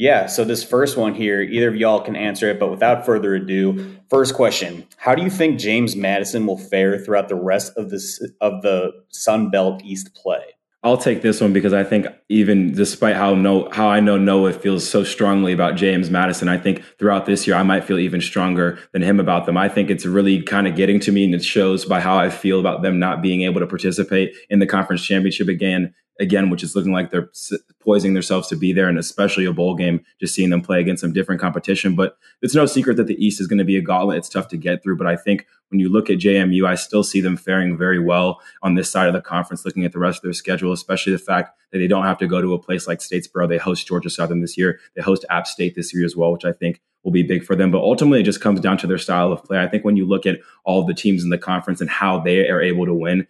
[0.00, 3.34] Yeah, so this first one here, either of y'all can answer it, but without further
[3.34, 7.90] ado, first question: How do you think James Madison will fare throughout the rest of
[7.90, 10.42] the of the Sun Belt East play?
[10.82, 14.54] I'll take this one because I think even despite how no how I know Noah
[14.54, 18.22] feels so strongly about James Madison, I think throughout this year I might feel even
[18.22, 19.58] stronger than him about them.
[19.58, 22.30] I think it's really kind of getting to me, and it shows by how I
[22.30, 26.62] feel about them not being able to participate in the conference championship again again, which
[26.62, 27.30] is looking like they're
[27.80, 31.00] poising themselves to be there, and especially a bowl game, just seeing them play against
[31.00, 31.96] some different competition.
[31.96, 34.18] But it's no secret that the East is going to be a gauntlet.
[34.18, 34.98] It's tough to get through.
[34.98, 38.40] But I think when you look at JMU, I still see them faring very well
[38.62, 41.18] on this side of the conference, looking at the rest of their schedule, especially the
[41.18, 43.48] fact that they don't have to go to a place like Statesboro.
[43.48, 46.44] They host Georgia Southern this year, they host App State this year as well, which
[46.44, 47.70] I think will be big for them.
[47.70, 49.58] But ultimately, it just comes down to their style of play.
[49.58, 52.48] I think when you look at all the teams in the conference and how they
[52.48, 53.26] are able to win,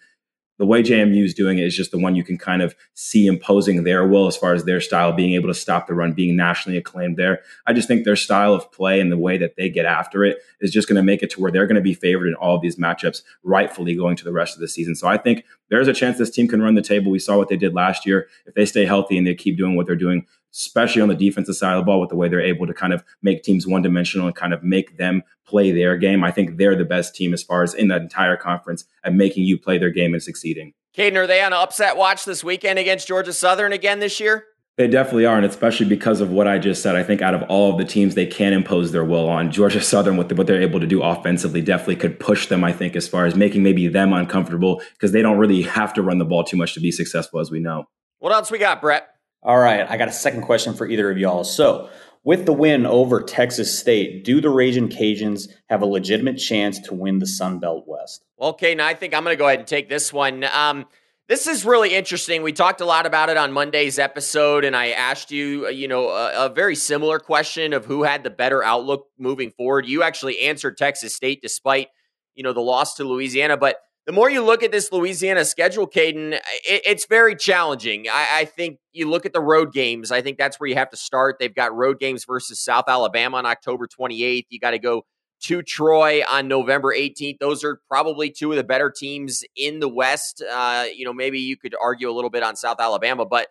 [0.60, 3.26] the way JMU is doing it is just the one you can kind of see
[3.26, 6.36] imposing their will as far as their style, being able to stop the run, being
[6.36, 7.40] nationally acclaimed there.
[7.66, 10.36] I just think their style of play and the way that they get after it
[10.60, 12.56] is just going to make it to where they're going to be favored in all
[12.56, 14.94] of these matchups, rightfully going to the rest of the season.
[14.94, 17.10] So I think there's a chance this team can run the table.
[17.10, 18.28] We saw what they did last year.
[18.44, 21.56] If they stay healthy and they keep doing what they're doing especially on the defensive
[21.56, 23.82] side of the ball with the way they're able to kind of make teams one
[23.82, 26.24] dimensional and kind of make them play their game.
[26.24, 29.44] I think they're the best team as far as in that entire conference at making
[29.44, 30.74] you play their game and succeeding.
[30.96, 34.46] Kaiden, are they on upset watch this weekend against Georgia Southern again this year?
[34.76, 36.96] They definitely are, and especially because of what I just said.
[36.96, 39.80] I think out of all of the teams they can impose their will on, Georgia
[39.80, 42.64] Southern, the, what they're able to do offensively, definitely could push them.
[42.64, 46.02] I think as far as making maybe them uncomfortable because they don't really have to
[46.02, 47.88] run the ball too much to be successful, as we know.
[48.20, 49.06] What else we got, Brett?
[49.42, 51.44] All right, I got a second question for either of y'all.
[51.44, 51.88] So,
[52.22, 56.94] with the win over Texas State, do the Raging Cajuns have a legitimate chance to
[56.94, 58.24] win the Sun Belt West?
[58.37, 60.44] Well, okay, now I think I'm going to go ahead and take this one.
[60.44, 60.85] Um,
[61.29, 62.42] this is really interesting.
[62.42, 65.88] We talked a lot about it on Monday's episode, and I asked you, uh, you
[65.88, 69.87] know, a, a, very similar question of who had the better outlook moving forward.
[69.87, 71.87] You actually answered Texas State despite,
[72.35, 73.57] you know, the loss to Louisiana.
[73.57, 78.06] But the more you look at this Louisiana schedule, Kaiden, it, it's very challenging.
[78.08, 80.10] I, I, think you look at the road games.
[80.10, 81.36] I think that's where you have to start.
[81.38, 84.46] They've got road games versus South Alabama on October 28th.
[84.48, 85.04] You got to go
[85.42, 87.38] to Troy on November 18th.
[87.38, 90.42] Those are probably two of the better teams in the West.
[90.50, 93.48] Uh, you know, maybe you could argue a little bit on South Alabama, but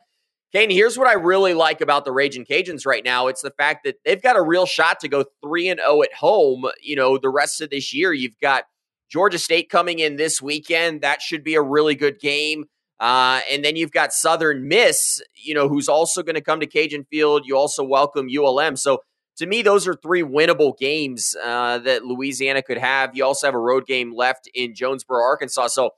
[0.51, 3.27] Kane, here's what I really like about the Raging Cajuns right now.
[3.27, 6.13] It's the fact that they've got a real shot to go 3 and 0 at
[6.13, 8.13] home, you know, the rest of this year.
[8.13, 8.63] You've got
[9.09, 11.01] Georgia State coming in this weekend.
[11.01, 12.65] That should be a really good game.
[12.99, 16.67] Uh, and then you've got Southern Miss, you know, who's also going to come to
[16.67, 17.43] Cajun Field.
[17.45, 18.75] You also welcome ULM.
[18.75, 18.99] So
[19.37, 23.15] to me, those are three winnable games uh, that Louisiana could have.
[23.15, 25.67] You also have a road game left in Jonesboro, Arkansas.
[25.67, 25.91] So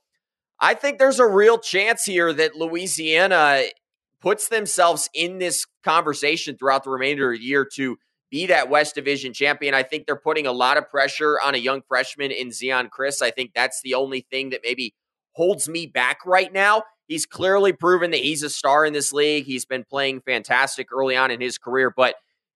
[0.60, 3.64] I think there's a real chance here that Louisiana
[4.20, 7.98] puts themselves in this conversation throughout the remainder of the year to
[8.32, 9.74] be that West Division champion.
[9.74, 13.22] I think they're putting a lot of pressure on a young freshman in Zeon Chriss.
[13.22, 14.94] I think that's the only thing that maybe
[15.32, 16.82] holds me back right now.
[17.06, 19.44] He's clearly proven that he's a star in this league.
[19.44, 22.14] He's been playing fantastic early on in his career, but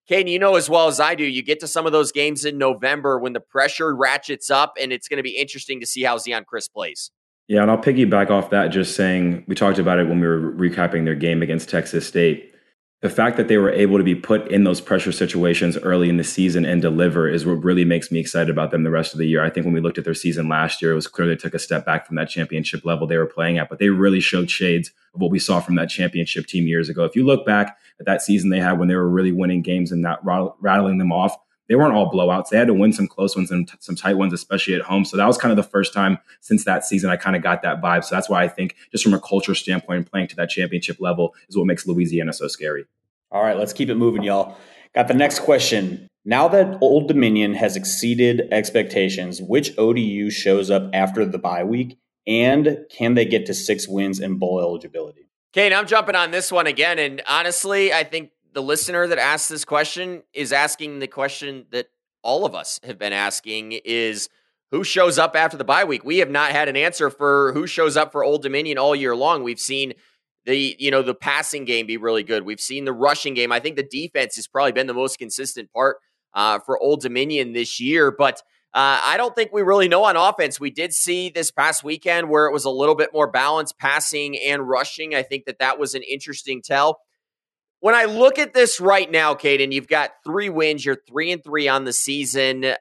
[0.09, 2.43] Kaiden, you know as well as I do, you get to some of those games
[2.43, 6.01] in November when the pressure ratchets up, and it's going to be interesting to see
[6.01, 7.11] how Zeon Chriss plays.
[7.47, 10.53] Yeah, and I'll piggyback off that just saying we talked about it when we were
[10.53, 12.53] recapping their game against Texas State
[13.01, 16.17] the fact that they were able to be put in those pressure situations early in
[16.17, 19.19] the season and deliver is what really makes me excited about them the rest of
[19.19, 19.45] the year.
[19.45, 21.53] I think when we looked at their season last year, it was clear they took
[21.53, 24.49] a step back from that championship level they were playing at, but they really showed
[24.49, 27.03] shades of what we saw from that championship team years ago.
[27.03, 29.91] If you look back at that season they had when they were really winning games
[29.91, 30.25] and not
[30.59, 31.35] rattling them off,
[31.67, 32.49] they weren't all blowouts.
[32.49, 35.05] They had to win some close ones and t- some tight ones, especially at home.
[35.05, 37.61] So that was kind of the first time since that season I kind of got
[37.63, 38.03] that vibe.
[38.03, 41.35] So that's why I think, just from a culture standpoint, playing to that championship level
[41.49, 42.85] is what makes Louisiana so scary.
[43.31, 44.57] All right, let's keep it moving, y'all.
[44.95, 46.07] Got the next question.
[46.23, 51.97] Now that Old Dominion has exceeded expectations, which ODU shows up after the bye week?
[52.27, 55.29] And can they get to six wins and bowl eligibility?
[55.53, 56.99] Kane, I'm jumping on this one again.
[56.99, 61.87] And honestly, I think the listener that asked this question is asking the question that
[62.23, 64.29] all of us have been asking is
[64.71, 66.03] who shows up after the bye week?
[66.03, 69.15] We have not had an answer for who shows up for Old Dominion all year
[69.15, 69.43] long.
[69.43, 69.93] We've seen
[70.45, 72.43] the you know the passing game be really good.
[72.43, 73.51] We've seen the rushing game.
[73.51, 75.97] I think the defense has probably been the most consistent part
[76.33, 78.41] uh, for Old Dominion this year, but.
[78.73, 80.59] Uh, I don't think we really know on offense.
[80.59, 84.37] We did see this past weekend where it was a little bit more balanced passing
[84.37, 85.15] and rushing.
[85.15, 86.99] I think that that was an interesting tell.
[87.79, 90.83] When I look at this right now, Kaiden, you've got three wins.
[90.85, 92.73] You're three and three on the season.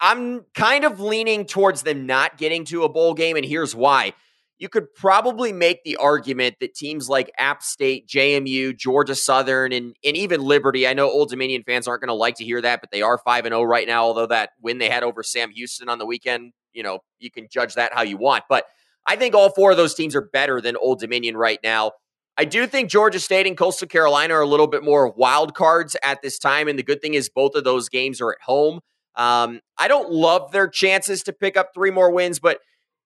[0.00, 4.14] I'm kind of leaning towards them not getting to a bowl game, and here's why
[4.60, 9.96] you could probably make the argument that teams like App State, JMU, Georgia Southern, and,
[10.04, 12.82] and even Liberty, I know Old Dominion fans aren't going to like to hear that,
[12.82, 15.50] but they are 5 and 0 right now, although that win they had over Sam
[15.50, 18.44] Houston on the weekend, you know, you can judge that how you want.
[18.50, 18.66] But
[19.08, 21.92] I think all four of those teams are better than Old Dominion right now.
[22.40, 25.94] I do think Georgia State and Coastal Carolina are a little bit more wild cards
[26.02, 26.68] at this time.
[26.68, 28.80] And the good thing is both of those games are at home.
[29.14, 32.60] Um, I don't love their chances to pick up three more wins, but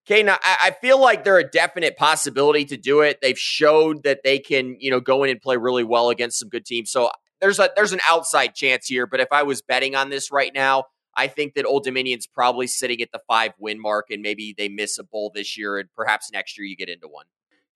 [0.07, 3.21] Okay, now I feel like they're a definite possibility to do it.
[3.23, 6.51] They've showed that they can, you know, go in and play really well against some
[6.51, 6.91] good teams.
[6.91, 9.07] So there's a there's an outside chance here.
[9.07, 10.85] But if I was betting on this right now,
[11.17, 14.69] I think that Old Dominion's probably sitting at the five win mark, and maybe they
[14.69, 17.25] miss a bowl this year, and perhaps next year you get into one.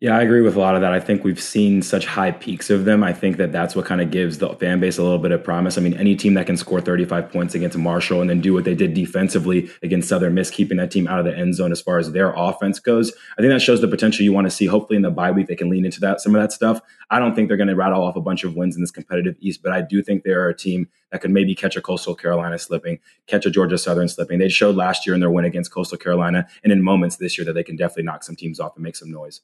[0.01, 0.93] Yeah, I agree with a lot of that.
[0.93, 3.03] I think we've seen such high peaks of them.
[3.03, 5.43] I think that that's what kind of gives the fan base a little bit of
[5.43, 5.77] promise.
[5.77, 8.63] I mean, any team that can score 35 points against Marshall and then do what
[8.63, 11.81] they did defensively against Southern Miss, keeping that team out of the end zone as
[11.81, 14.67] far as their offense goes, I think that shows the potential you want to see.
[14.67, 16.81] Hopefully, in the bye week, they can lean into that some of that stuff.
[17.11, 19.35] I don't think they're going to rattle off a bunch of wins in this competitive
[19.41, 22.57] East, but I do think they're a team that could maybe catch a Coastal Carolina
[22.61, 24.39] slipping, catch a Georgia Southern slipping.
[24.39, 27.45] They showed last year in their win against Coastal Carolina, and in moments this year
[27.47, 29.41] that they can definitely knock some teams off and make some noise.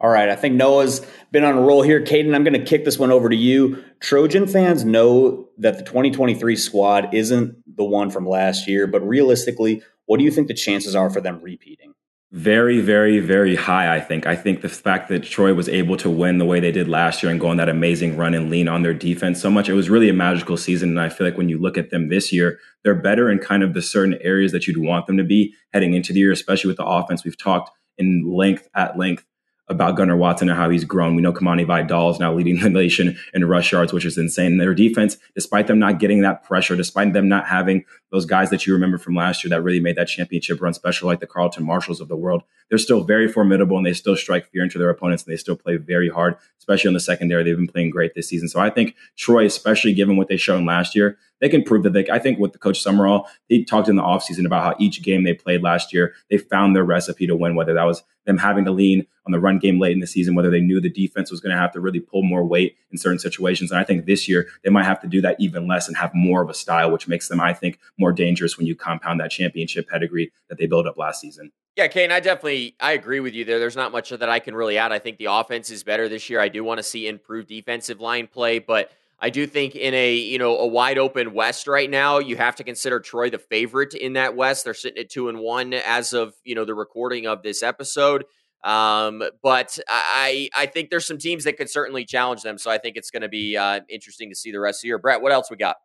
[0.00, 2.00] All right, I think Noah's been on a roll here.
[2.00, 3.82] Kaiden, I'm going to kick this one over to you.
[3.98, 9.82] Trojan fans know that the 2023 squad isn't the one from last year, but realistically,
[10.06, 11.94] what do you think the chances are for them repeating?
[12.30, 14.26] Very, very, very high, I think.
[14.26, 17.22] I think the fact that Troy was able to win the way they did last
[17.22, 19.74] year and go on that amazing run and lean on their defense so much, it
[19.74, 20.90] was really a magical season.
[20.90, 23.62] And I feel like when you look at them this year, they're better in kind
[23.62, 26.68] of the certain areas that you'd want them to be heading into the year, especially
[26.68, 27.24] with the offense.
[27.24, 29.24] We've talked in length at length
[29.68, 31.14] about Gunnar Watson and how he's grown.
[31.14, 34.52] We know Kimani Vidal is now leading the nation in rush yards, which is insane.
[34.52, 38.50] And their defense, despite them not getting that pressure, despite them not having those guys
[38.50, 41.26] that you remember from last year that really made that championship run special, like the
[41.26, 44.78] Carlton Martials of the world, they're still very formidable and they still strike fear into
[44.78, 47.44] their opponents and they still play very hard, especially on the secondary.
[47.44, 48.48] They've been playing great this season.
[48.48, 51.92] So I think Troy, especially given what they shown last year, they can prove that
[51.92, 55.02] they, I think with the coach Sumrall, he talked in the offseason about how each
[55.02, 58.38] game they played last year, they found their recipe to win, whether that was them
[58.38, 60.90] having to lean on the run game late in the season, whether they knew the
[60.90, 63.70] defense was going to have to really pull more weight in certain situations.
[63.70, 66.14] And I think this year they might have to do that even less and have
[66.14, 69.30] more of a style, which makes them, I think, more dangerous when you compound that
[69.30, 71.52] championship pedigree that they built up last season.
[71.76, 73.60] Yeah, Kane, I definitely I agree with you there.
[73.60, 74.90] There's not much that I can really add.
[74.90, 76.40] I think the offense is better this year.
[76.40, 80.14] I do want to see improved defensive line play, but I do think in a
[80.14, 83.94] you know a wide open West right now, you have to consider Troy the favorite
[83.94, 84.64] in that West.
[84.64, 88.24] They're sitting at two and one as of you know the recording of this episode.
[88.64, 92.58] Um, but I I think there's some teams that could certainly challenge them.
[92.58, 94.88] So I think it's going to be uh, interesting to see the rest of the
[94.88, 94.98] year.
[94.98, 95.76] Brett, what else we got?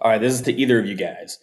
[0.00, 1.38] All right, this is to either of you guys.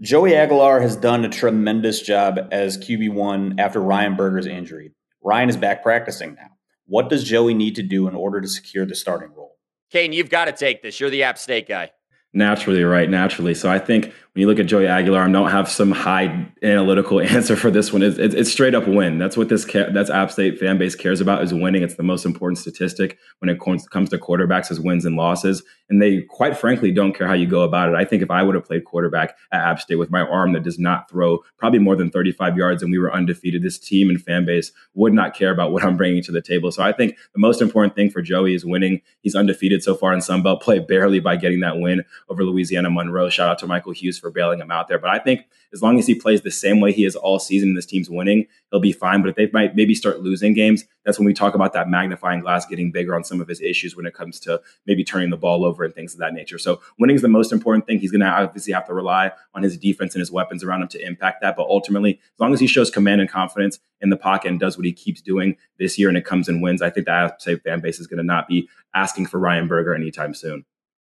[0.00, 4.92] Joey Aguilar has done a tremendous job as QB one after Ryan Burger's injury.
[5.22, 6.48] Ryan is back practicing now.
[6.86, 9.51] What does Joey need to do in order to secure the starting role?
[9.92, 10.98] Kane, you've got to take this.
[10.98, 11.90] You're the App State guy.
[12.32, 13.10] Naturally, right?
[13.10, 13.54] Naturally.
[13.54, 17.20] So I think when you look at Joey Aguilar, I don't have some high analytical
[17.20, 18.02] answer for this one.
[18.02, 19.18] It's, it's, it's straight up win.
[19.18, 21.82] That's what this that's App State fan base cares about is winning.
[21.82, 25.62] It's the most important statistic when it comes to quarterbacks is wins and losses.
[25.90, 27.94] And they quite frankly don't care how you go about it.
[27.94, 30.62] I think if I would have played quarterback at App State with my arm that
[30.62, 34.22] does not throw probably more than 35 yards and we were undefeated, this team and
[34.22, 36.72] fan base would not care about what I'm bringing to the table.
[36.72, 39.02] So I think the most important thing for Joey is winning.
[39.20, 42.88] He's undefeated so far in Sun Belt play, barely by getting that win over Louisiana
[42.88, 43.28] Monroe.
[43.28, 44.98] Shout out to Michael Hughes for bailing him out there.
[44.98, 45.42] But I think
[45.74, 48.08] as long as he plays the same way he is all season and this team's
[48.08, 49.20] winning, he'll be fine.
[49.20, 52.40] But if they might maybe start losing games, that's when we talk about that magnifying
[52.40, 55.36] glass getting bigger on some of his issues when it comes to maybe turning the
[55.36, 56.58] ball over and things of that nature.
[56.58, 57.98] So winning is the most important thing.
[57.98, 60.88] He's going to obviously have to rely on his defense and his weapons around him
[60.88, 61.56] to impact that.
[61.56, 64.78] But ultimately, as long as he shows command and confidence in the pocket and does
[64.78, 67.56] what he keeps doing this year and it comes and wins, I think that say
[67.56, 70.64] fan base is going to not be asking for Ryan Burger anytime soon.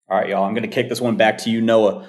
[0.10, 0.44] All right, y'all.
[0.44, 2.08] I'm going to kick this one back to you, Noah.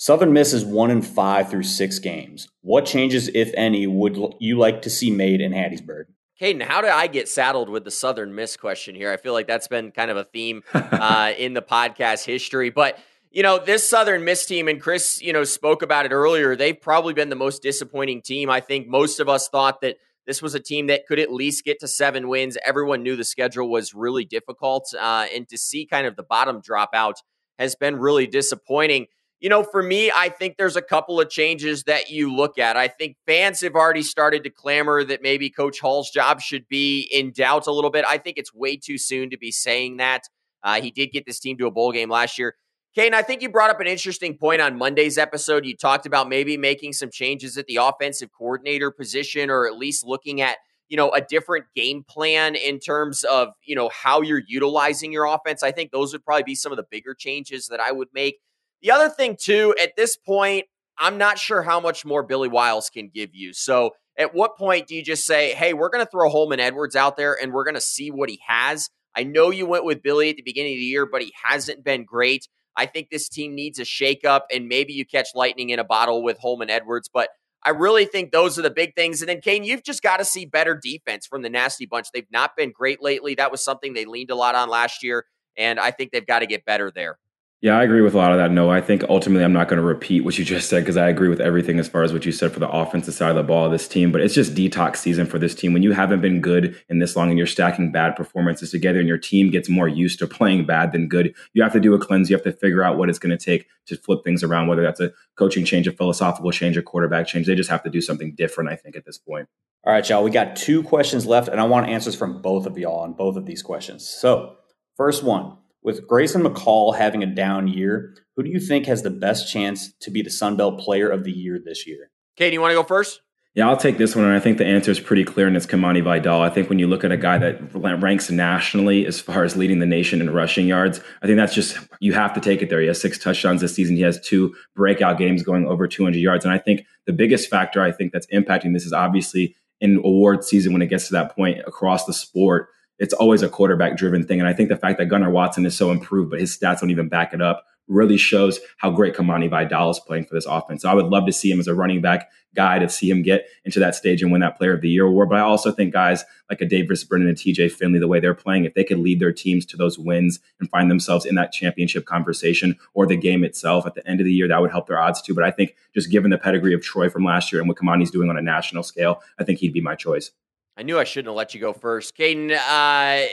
[0.00, 2.48] Southern Miss is one in five through six games.
[2.60, 6.04] What changes, if any, would you like to see made in Hattiesburg?
[6.40, 9.10] Kaiden, how did I get saddled with the Southern Miss question here?
[9.12, 12.70] I feel like that's been kind of a theme uh, in the podcast history.
[12.70, 12.96] But,
[13.32, 16.80] you know, this Southern Miss team, and Chris, you know, spoke about it earlier, they've
[16.80, 18.48] probably been the most disappointing team.
[18.50, 19.96] I think most of us thought that
[20.28, 22.56] this was a team that could at least get to seven wins.
[22.64, 24.94] Everyone knew the schedule was really difficult.
[24.94, 27.16] Uh, and to see kind of the bottom drop out
[27.58, 29.06] has been really disappointing
[29.40, 32.76] you know, for me, I think there's a couple of changes that you look at.
[32.76, 37.08] I think fans have already started to clamor that maybe Coach Hall's job should be
[37.12, 38.04] in doubt a little bit.
[38.06, 40.24] I think it's way too soon to be saying that.
[40.62, 42.56] Uh, he did get this team to a bowl game last year.
[42.94, 45.64] Kane, I think you brought up an interesting point on Monday's episode.
[45.64, 50.04] You talked about maybe making some changes at the offensive coordinator position or at least
[50.04, 50.56] looking at,
[50.88, 55.26] you know, a different game plan in terms of, you know, how you're utilizing your
[55.26, 55.62] offense.
[55.62, 58.40] I think those would probably be some of the bigger changes that I would make.
[58.82, 60.66] The other thing, too, at this point,
[60.98, 63.52] I'm not sure how much more Billy Wiles can give you.
[63.52, 66.96] So, at what point do you just say, hey, we're going to throw Holman Edwards
[66.96, 68.90] out there and we're going to see what he has?
[69.14, 71.84] I know you went with Billy at the beginning of the year, but he hasn't
[71.84, 72.48] been great.
[72.76, 76.22] I think this team needs a shakeup, and maybe you catch lightning in a bottle
[76.22, 77.08] with Holman Edwards.
[77.12, 77.28] But
[77.64, 79.20] I really think those are the big things.
[79.20, 82.06] And then, Kane, you've just got to see better defense from the Nasty Bunch.
[82.12, 83.34] They've not been great lately.
[83.34, 85.24] That was something they leaned a lot on last year,
[85.56, 87.18] and I think they've got to get better there.
[87.60, 88.52] Yeah, I agree with a lot of that.
[88.52, 91.08] No, I think ultimately I'm not going to repeat what you just said because I
[91.08, 93.42] agree with everything as far as what you said for the offensive side of the
[93.42, 94.12] ball of this team.
[94.12, 95.72] But it's just detox season for this team.
[95.72, 99.08] When you haven't been good in this long and you're stacking bad performances together and
[99.08, 101.98] your team gets more used to playing bad than good, you have to do a
[101.98, 102.30] cleanse.
[102.30, 104.82] You have to figure out what it's going to take to flip things around, whether
[104.82, 107.48] that's a coaching change, a philosophical change, a quarterback change.
[107.48, 109.48] They just have to do something different, I think, at this point.
[109.82, 110.22] All right, y'all.
[110.22, 113.36] We got two questions left, and I want answers from both of y'all on both
[113.36, 114.08] of these questions.
[114.08, 114.58] So,
[114.96, 119.10] first one with Grayson McCall having a down year, who do you think has the
[119.10, 122.10] best chance to be the Sun Belt Player of the Year this year?
[122.36, 123.20] Kate, you want to go first?
[123.54, 125.66] Yeah, I'll take this one, and I think the answer is pretty clear, and it's
[125.66, 126.42] Kimani Vidal.
[126.42, 127.58] I think when you look at a guy that
[128.00, 131.76] ranks nationally as far as leading the nation in rushing yards, I think that's just
[131.98, 132.80] you have to take it there.
[132.80, 133.96] He has six touchdowns this season.
[133.96, 137.82] He has two breakout games going over 200 yards, and I think the biggest factor
[137.82, 141.34] I think that's impacting this is obviously in award season when it gets to that
[141.34, 142.68] point across the sport.
[142.98, 145.76] It's always a quarterback driven thing, and I think the fact that Gunnar Watson is
[145.76, 149.48] so improved, but his stats don't even back it up really shows how great Kimani
[149.48, 150.82] Vidal is playing for this offense.
[150.82, 153.22] So I would love to see him as a running back guy to see him
[153.22, 155.28] get into that stage and win that Player of the Year award.
[155.28, 158.34] But I also think guys like a Davis Brin and TJ Finley, the way they're
[158.34, 161.52] playing, if they could lead their teams to those wins and find themselves in that
[161.52, 164.86] championship conversation or the game itself at the end of the year, that would help
[164.86, 165.34] their odds too.
[165.34, 168.10] But I think just given the pedigree of Troy from last year and what Kimani's
[168.10, 170.30] doing on a national scale, I think he'd be my choice.
[170.78, 172.16] I knew I shouldn't have let you go first.
[172.16, 173.28] Kaiden, uh, I,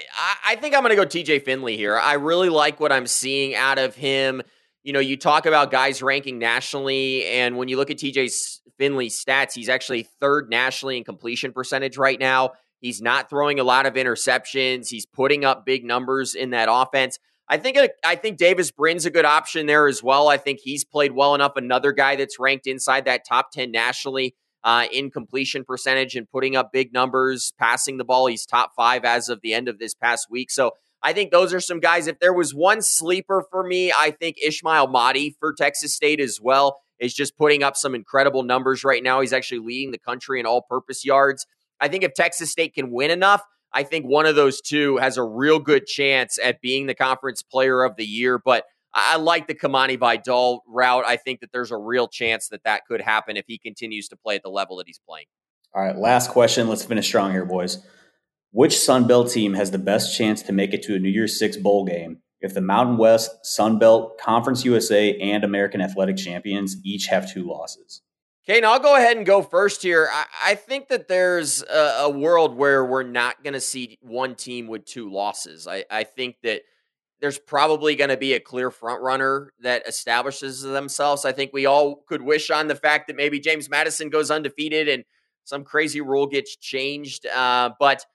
[0.48, 1.96] I think I'm going to go TJ Finley here.
[1.96, 4.41] I really like what I'm seeing out of him
[4.86, 8.32] you know, you talk about guys ranking nationally, and when you look at TJ
[8.78, 12.52] Finley's stats, he's actually third nationally in completion percentage right now.
[12.82, 14.88] He's not throwing a lot of interceptions.
[14.88, 17.18] He's putting up big numbers in that offense.
[17.50, 20.28] I think uh, I think Davis Brin's a good option there as well.
[20.28, 21.54] I think he's played well enough.
[21.56, 24.36] Another guy that's ranked inside that top ten nationally
[24.66, 28.26] uh, in completion percentage and putting up big numbers, passing the ball.
[28.26, 30.49] He's top five as of the end of this past week.
[30.49, 30.72] So
[31.03, 32.07] I think those are some guys.
[32.07, 36.39] If there was one sleeper for me, I think Ismail Mahdi for Texas State as
[36.41, 39.22] well is just putting up some incredible numbers right now.
[39.22, 41.45] He's actually leading the country in all purpose yards.
[41.80, 45.18] I think if Texas State can win enough, I think one of those two has
[45.18, 48.39] a real good chance at being the conference player of the year.
[48.43, 48.63] But
[48.96, 51.04] I like the Kimani Vidal route.
[51.06, 54.16] I think that there's a real chance that that could happen if he continues to
[54.16, 55.26] play at the level that he's playing.
[55.74, 56.70] All right, last question.
[56.70, 57.86] Let's finish strong here, boys.
[58.52, 61.38] Which Sun Belt team has the best chance to make it to a New Year's
[61.38, 66.78] Six bowl game if the Mountain West, Sun Belt, Conference USA, and American Athletic Champions
[66.86, 68.02] each have two losses?
[68.48, 70.08] Okay, now I'll go ahead and go first here.
[70.10, 74.36] I, I think that there's a, a, world where we're not going to see one
[74.36, 75.68] team with two losses.
[75.68, 76.62] I, I think that
[77.22, 81.26] there's probably going to be a clear front runner that establishes themselves.
[81.26, 84.88] I think we all could wish on the fact that maybe James Madison goes undefeated
[84.88, 85.03] and
[85.45, 87.26] some crazy rule gets changed.
[87.28, 88.05] Uh, but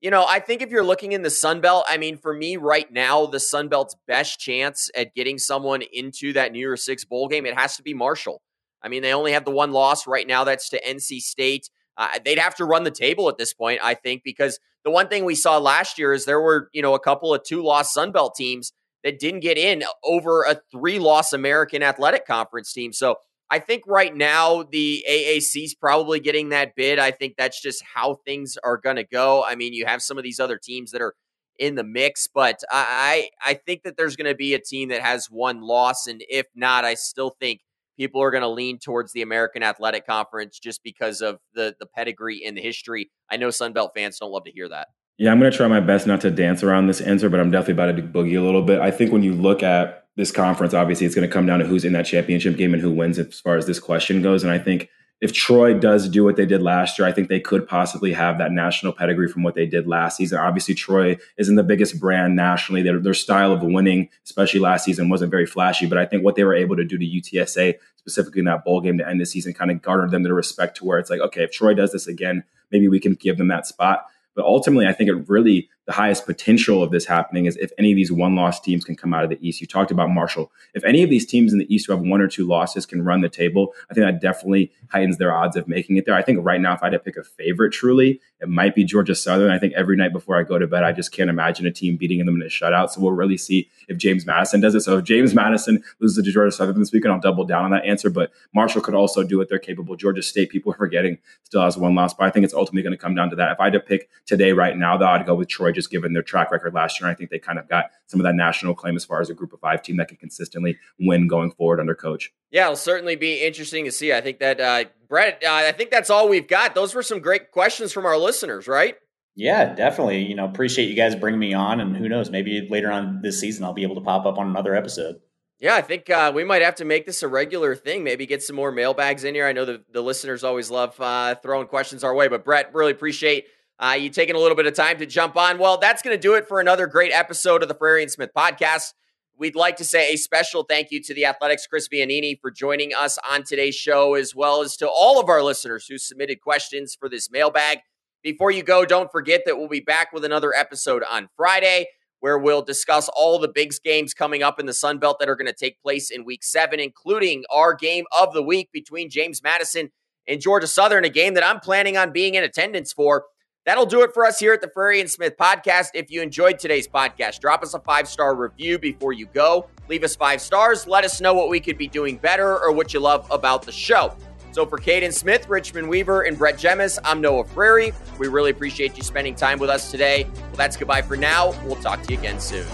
[0.00, 2.56] you know, I think if you're looking in the Sun Belt, I mean, for me
[2.56, 7.04] right now, the Sun Belt's best chance at getting someone into that New Year's Six
[7.04, 8.40] bowl game, it has to be Marshall.
[8.82, 10.44] I mean, they only have the one loss right now.
[10.44, 11.68] That's to NC State.
[12.00, 15.08] Uh, they'd have to run the table at this point, I think, because the one
[15.08, 17.92] thing we saw last year is there were, you know, a couple of two loss
[17.92, 18.72] Sun Belt teams
[19.04, 22.94] that didn't get in over a three loss American Athletic Conference team.
[22.94, 23.16] So
[23.50, 26.98] I think right now the AAC is probably getting that bid.
[26.98, 29.44] I think that's just how things are going to go.
[29.44, 31.14] I mean, you have some of these other teams that are
[31.58, 35.02] in the mix, but I I think that there's going to be a team that
[35.02, 37.60] has one loss, and if not, I still think
[38.00, 41.84] people are going to lean towards the American Athletic Conference just because of the the
[41.84, 43.10] pedigree and the history.
[43.30, 44.88] I know Sun Belt fans don't love to hear that.
[45.18, 47.50] Yeah, I'm going to try my best not to dance around this answer, but I'm
[47.50, 48.80] definitely about to boogie a little bit.
[48.80, 51.66] I think when you look at this conference, obviously, it's going to come down to
[51.66, 54.44] who's in that championship game and who wins as far as this question goes.
[54.44, 54.88] And I think
[55.20, 58.38] if Troy does do what they did last year, I think they could possibly have
[58.38, 60.38] that national pedigree from what they did last season.
[60.38, 62.80] Obviously, Troy isn't the biggest brand nationally.
[62.80, 65.86] Their, their style of winning, especially last season, wasn't very flashy.
[65.86, 68.80] But I think what they were able to do to UTSA, specifically in that bowl
[68.80, 71.20] game to end the season, kind of garnered them the respect to where it's like,
[71.20, 74.06] okay, if Troy does this again, maybe we can give them that spot.
[74.34, 77.90] But ultimately, I think it really the highest potential of this happening is if any
[77.90, 79.60] of these one loss teams can come out of the East.
[79.60, 80.52] You talked about Marshall.
[80.72, 83.02] If any of these teams in the East who have one or two losses can
[83.02, 86.14] run the table, I think that definitely heightens their odds of making it there.
[86.14, 88.84] I think right now, if I had to pick a favorite truly, it might be
[88.84, 89.50] Georgia Southern.
[89.50, 91.96] I think every night before I go to bed, I just can't imagine a team
[91.96, 92.90] beating them in a shutout.
[92.90, 94.82] So we'll really see if James Madison does it.
[94.82, 97.84] So if James Madison loses to Georgia Southern this weekend, I'll double down on that
[97.84, 98.10] answer.
[98.10, 99.96] But Marshall could also do what They're capable.
[99.96, 102.14] Georgia State, people are forgetting, still has one loss.
[102.14, 103.50] But I think it's ultimately going to come down to that.
[103.50, 106.12] If I had to pick today, right now, though, I'd go with Troy, just given
[106.12, 107.08] their track record last year.
[107.08, 109.34] I think they kind of got some of that national claim as far as a
[109.34, 112.32] group of five team that can consistently win going forward under coach.
[112.50, 114.12] Yeah, it'll certainly be interesting to see.
[114.12, 116.74] I think that uh, Brett, uh, I think that's all we've got.
[116.74, 118.96] Those were some great questions from our listeners, right?
[119.34, 120.24] Yeah, definitely.
[120.24, 123.40] You know, appreciate you guys bringing me on, and who knows, maybe later on this
[123.40, 125.16] season I'll be able to pop up on another episode.
[125.60, 128.02] Yeah, I think uh, we might have to make this a regular thing.
[128.02, 129.46] Maybe get some more mailbags in here.
[129.46, 132.92] I know the, the listeners always love uh, throwing questions our way, but Brett, really
[132.92, 133.44] appreciate
[133.80, 135.58] uh, you taking a little bit of time to jump on.
[135.58, 138.30] Well, that's going to do it for another great episode of the Frary and Smith
[138.36, 138.92] podcast.
[139.38, 142.92] We'd like to say a special thank you to the Athletic's Chris Vannini for joining
[142.92, 146.94] us on today's show, as well as to all of our listeners who submitted questions
[146.94, 147.78] for this mailbag.
[148.22, 151.86] Before you go, don't forget that we'll be back with another episode on Friday
[152.20, 155.36] where we'll discuss all the big games coming up in the Sun Belt that are
[155.36, 159.42] going to take place in week seven, including our game of the week between James
[159.42, 159.88] Madison
[160.28, 163.24] and Georgia Southern, a game that I'm planning on being in attendance for.
[163.66, 165.88] That'll do it for us here at the Frary and Smith podcast.
[165.94, 169.68] If you enjoyed today's podcast, drop us a five star review before you go.
[169.88, 170.86] Leave us five stars.
[170.86, 173.72] Let us know what we could be doing better or what you love about the
[173.72, 174.16] show.
[174.52, 177.92] So for Kaiden Smith, Richmond Weaver, and Brett Jemis, I'm Noah Frary.
[178.18, 180.24] We really appreciate you spending time with us today.
[180.24, 181.52] Well, that's goodbye for now.
[181.64, 182.66] We'll talk to you again soon.